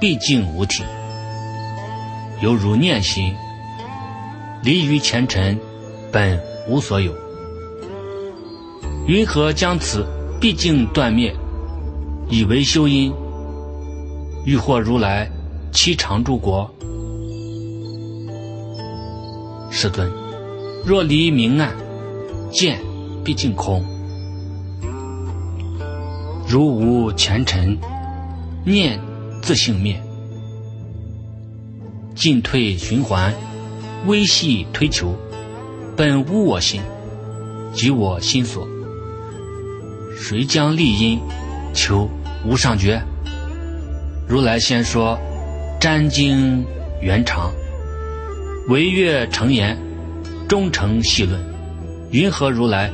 [0.00, 0.82] 毕竟无体，
[2.40, 3.32] 犹如念心，
[4.62, 5.58] 离于前尘，
[6.12, 7.12] 本无所有。
[9.06, 10.06] 云何将此
[10.40, 11.34] 毕竟断灭，
[12.28, 13.12] 以为修因？
[14.44, 15.28] 欲获如来
[15.72, 16.72] 七常住国？
[19.70, 20.08] 世尊，
[20.86, 21.74] 若离明暗，
[22.52, 22.80] 见
[23.24, 23.82] 毕竟空；
[26.46, 27.76] 如无前尘，
[28.64, 29.00] 念
[29.42, 30.00] 自性灭。
[32.14, 33.34] 进退循环，
[34.06, 35.14] 微细推求，
[35.96, 36.80] 本无我心，
[37.72, 38.66] 即我心所。
[40.16, 41.20] 谁将立因
[41.72, 42.08] 求
[42.44, 43.02] 无上觉？
[44.28, 45.18] 如来先说
[45.80, 46.64] 瞻经
[47.00, 47.52] 圆常。
[48.68, 49.76] 唯月成言，
[50.48, 51.40] 终成细论。
[52.10, 52.90] 云何如来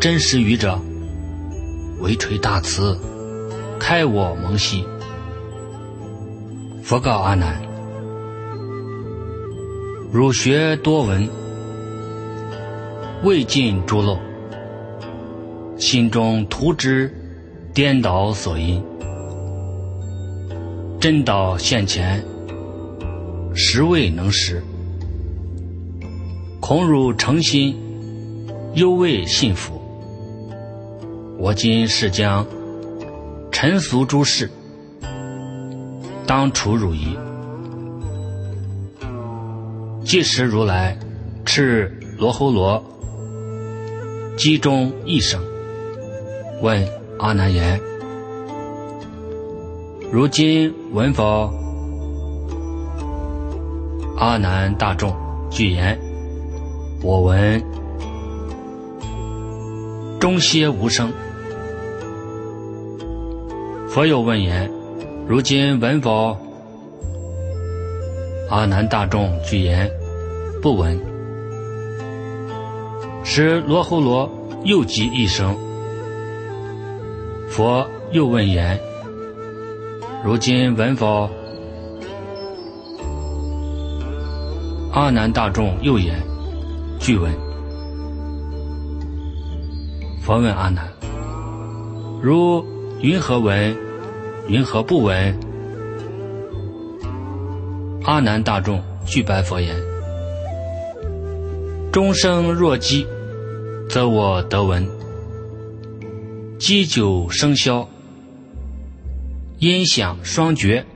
[0.00, 0.78] 真实愚者？
[2.00, 2.98] 唯垂大慈，
[3.78, 4.84] 开我蒙兮。
[6.82, 7.62] 佛告阿难：
[10.12, 11.26] 儒学多闻，
[13.22, 14.18] 未尽诸漏，
[15.78, 17.10] 心中图之
[17.72, 18.84] 颠倒所因。
[21.00, 22.22] 真道现前，
[23.54, 24.62] 实未能识。
[26.60, 27.74] 恐汝诚心，
[28.74, 29.80] 犹未信服。
[31.38, 32.46] 我今是将
[33.50, 34.50] 尘俗诸事，
[36.26, 37.16] 当除汝疑。
[40.12, 40.94] 即时如来
[41.46, 42.84] 敕罗侯罗，
[44.36, 45.42] 机中一声，
[46.60, 46.86] 问
[47.18, 47.80] 阿难言：
[50.12, 51.50] 如今闻否？
[54.18, 55.16] 阿难大众
[55.50, 55.98] 具言：
[57.02, 57.64] 我闻。
[60.20, 61.10] 终歇无声。
[63.88, 64.70] 佛又问言
[65.26, 66.36] ：“如今闻否？”
[68.52, 69.90] 阿难大众具言
[70.62, 70.98] ：“不闻。”
[73.24, 74.30] 时罗侯罗
[74.64, 75.54] 又击一声。
[77.50, 78.80] 佛又问言
[80.24, 81.28] ：“如今闻否？”
[84.92, 86.22] 阿难大众又言
[86.98, 87.30] ：“具闻。”
[90.22, 90.88] 佛问阿难
[92.22, 92.64] ：“如？”
[93.02, 93.76] 云何闻？
[94.46, 95.36] 云何不闻？
[98.04, 99.74] 阿难大众具白佛言：
[101.92, 103.06] 终生若饥，
[103.86, 104.86] 则我得闻；
[106.58, 107.86] 饥酒生消，
[109.58, 110.86] 音响双绝，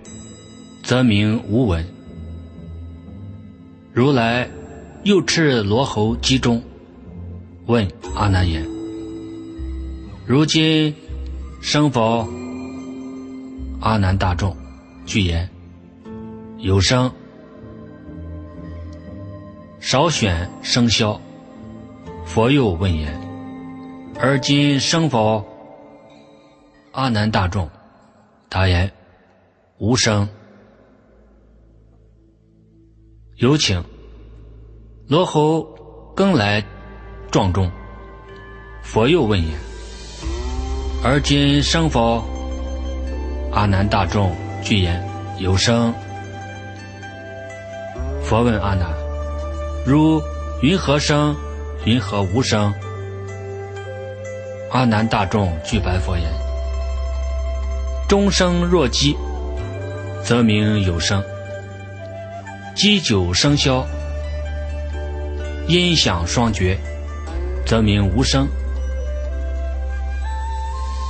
[0.82, 1.86] 则名无闻。
[3.92, 4.49] 如来
[5.05, 6.62] 又斥罗侯集中，
[7.66, 8.66] 问阿难言：
[10.26, 10.94] 如今。
[11.61, 12.28] 生否？
[13.80, 14.57] 阿难大众，
[15.05, 15.51] 具言
[16.59, 17.11] 有生。
[19.87, 21.20] 少选生消。
[22.24, 23.20] 佛又问言：
[24.18, 25.45] 而今生否？
[26.91, 27.70] 阿难大众，
[28.49, 28.91] 答言
[29.78, 30.28] 无生。
[33.37, 33.84] 有请
[35.07, 35.62] 罗侯
[36.16, 36.64] 更来
[37.30, 37.70] 撞钟。
[38.82, 39.57] 佛又问言。
[41.05, 42.24] 而今生否？
[43.53, 44.34] 阿难大众
[44.64, 45.09] 具言
[45.39, 45.95] 有生。
[48.20, 48.91] 佛问阿难：
[49.87, 50.20] 如
[50.62, 51.37] 云何生？
[51.84, 52.74] 云何无生？
[54.73, 56.28] 阿难大众具白佛言：
[58.09, 59.16] 终生若饥，
[60.24, 61.23] 则名有生；
[62.74, 63.86] 饥久生消，
[65.69, 66.77] 音响双绝，
[67.65, 68.48] 则名无生。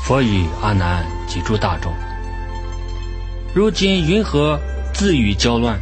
[0.04, 1.90] 佛语阿难及诸大众：
[3.54, 4.60] 如今云何
[4.92, 5.80] 自语交乱？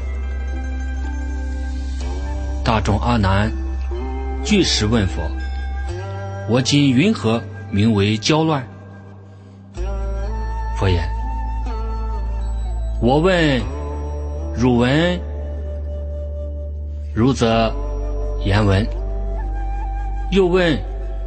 [2.64, 3.52] 大众阿难
[4.42, 5.22] 具实问佛：
[6.48, 8.66] 我今云何名为交乱？
[10.78, 11.06] 佛言：
[13.02, 13.60] 我问
[14.56, 15.20] 汝闻，
[17.14, 17.70] 汝则
[18.44, 18.82] 言闻；
[20.32, 20.76] 又问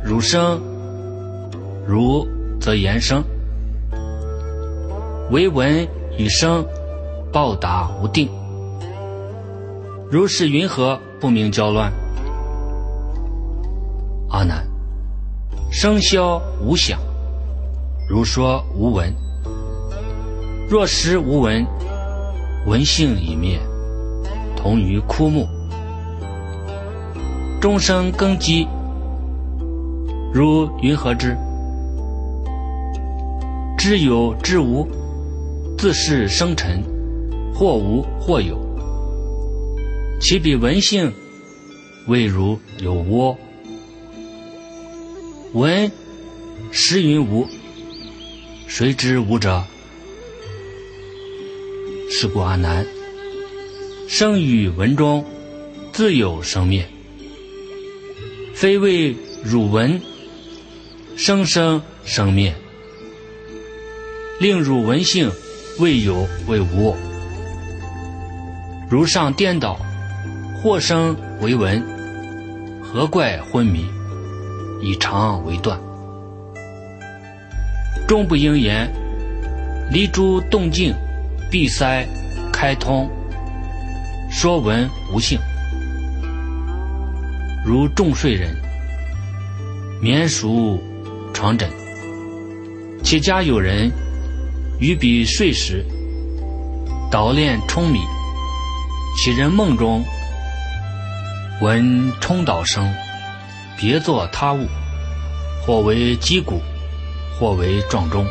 [0.04, 0.60] 汝生，
[1.88, 2.28] 汝。
[2.60, 3.24] 则言生，
[5.32, 5.88] 唯闻
[6.18, 6.66] 与生，
[7.32, 8.28] 报答无定。
[10.12, 11.92] 如是云何不明交乱？
[14.30, 14.68] 阿难，
[15.72, 17.00] 生消无想，
[18.08, 19.12] 如说无闻。
[20.70, 21.66] 若识无闻，
[22.68, 23.60] 闻性已灭，
[24.56, 25.48] 同于枯木。
[27.60, 28.68] 终生根基，
[30.32, 31.36] 如云何知？
[33.76, 34.86] 知有知无，
[35.78, 36.84] 自是生尘，
[37.56, 38.67] 或无或有。
[40.20, 41.14] 其比文性，
[42.08, 43.38] 未如有无。
[45.54, 45.92] 闻
[46.72, 47.48] 实云无，
[48.68, 49.64] 谁知无者？
[52.10, 52.86] 是故阿难，
[54.08, 55.24] 生于文中，
[55.94, 56.86] 自有生灭，
[58.56, 60.02] 非为汝闻，
[61.16, 62.54] 生生生灭。
[64.40, 65.32] 令汝文性，
[65.80, 66.96] 未有为无。
[68.90, 69.80] 如上颠倒，
[70.62, 71.84] 或生为闻，
[72.84, 73.86] 何怪昏迷？
[74.82, 75.80] 以长为断，
[78.08, 78.92] 终不应言。
[79.92, 80.94] 离诸动静，
[81.50, 82.06] 闭塞
[82.52, 83.10] 开通，
[84.30, 85.40] 说闻无性。
[87.66, 88.56] 如重睡人，
[90.02, 90.80] 眠熟
[91.34, 91.70] 床枕，
[93.04, 93.92] 其家有人。
[94.80, 95.84] 于彼睡时，
[97.10, 98.00] 捣练舂米，
[99.18, 100.04] 其人梦中
[101.60, 102.94] 闻冲岛声，
[103.80, 104.68] 别作他物，
[105.66, 106.62] 或为击鼓，
[107.40, 108.28] 或为撞钟。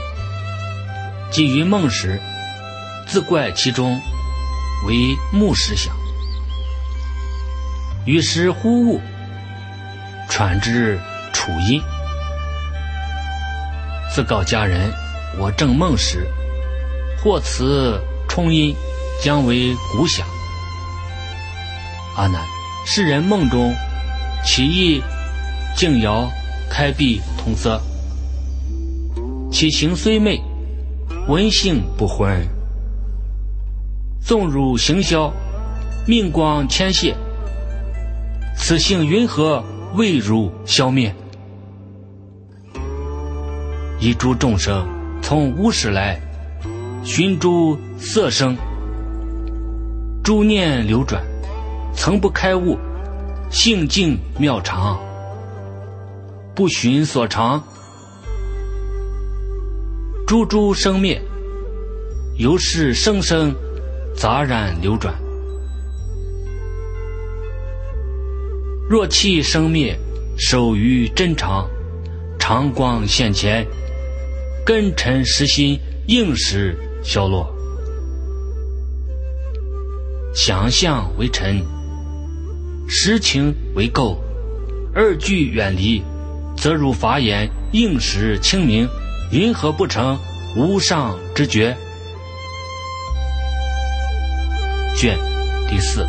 [1.28, 2.20] 即于梦时，
[3.04, 4.00] 自怪其中
[4.86, 4.94] 为
[5.32, 5.92] 木石响。
[8.04, 9.00] 于是呼物，
[10.30, 10.96] 传之
[11.32, 11.82] 楚音。
[14.14, 14.92] 自告家人：
[15.36, 16.24] 我正梦时，
[17.20, 18.72] 或此冲音，
[19.20, 20.24] 将为鼓响。
[22.16, 22.55] 阿难。
[22.88, 23.74] 世人梦中，
[24.44, 25.02] 其意
[25.74, 26.30] 静摇
[26.70, 27.80] 开闭通色，
[29.50, 30.40] 其形虽昧，
[31.26, 32.46] 闻性不昏。
[34.20, 35.32] 纵汝行消，
[36.06, 37.12] 命光牵泻，
[38.56, 39.64] 此性云何
[39.96, 41.12] 未如消灭？
[43.98, 44.86] 一诸众生
[45.20, 46.20] 从无始来，
[47.02, 48.56] 寻诸色声，
[50.22, 51.20] 诸念流转。
[51.96, 52.78] 曾不开悟，
[53.50, 55.00] 性静妙常，
[56.54, 57.60] 不寻所长，
[60.26, 61.20] 诸诸生灭，
[62.38, 63.52] 由是生生
[64.14, 65.12] 杂染流转。
[68.88, 69.98] 若气生灭，
[70.38, 71.68] 守于真常，
[72.38, 73.66] 常光现前，
[74.64, 77.52] 根尘实心应时消落，
[80.34, 81.60] 想象为尘。
[82.88, 84.16] 实情为垢，
[84.94, 86.02] 二句远离，
[86.56, 88.88] 则如法眼应时清明，
[89.32, 90.18] 云何不成
[90.56, 91.76] 无上之觉？
[94.96, 95.18] 卷
[95.68, 96.06] 第四。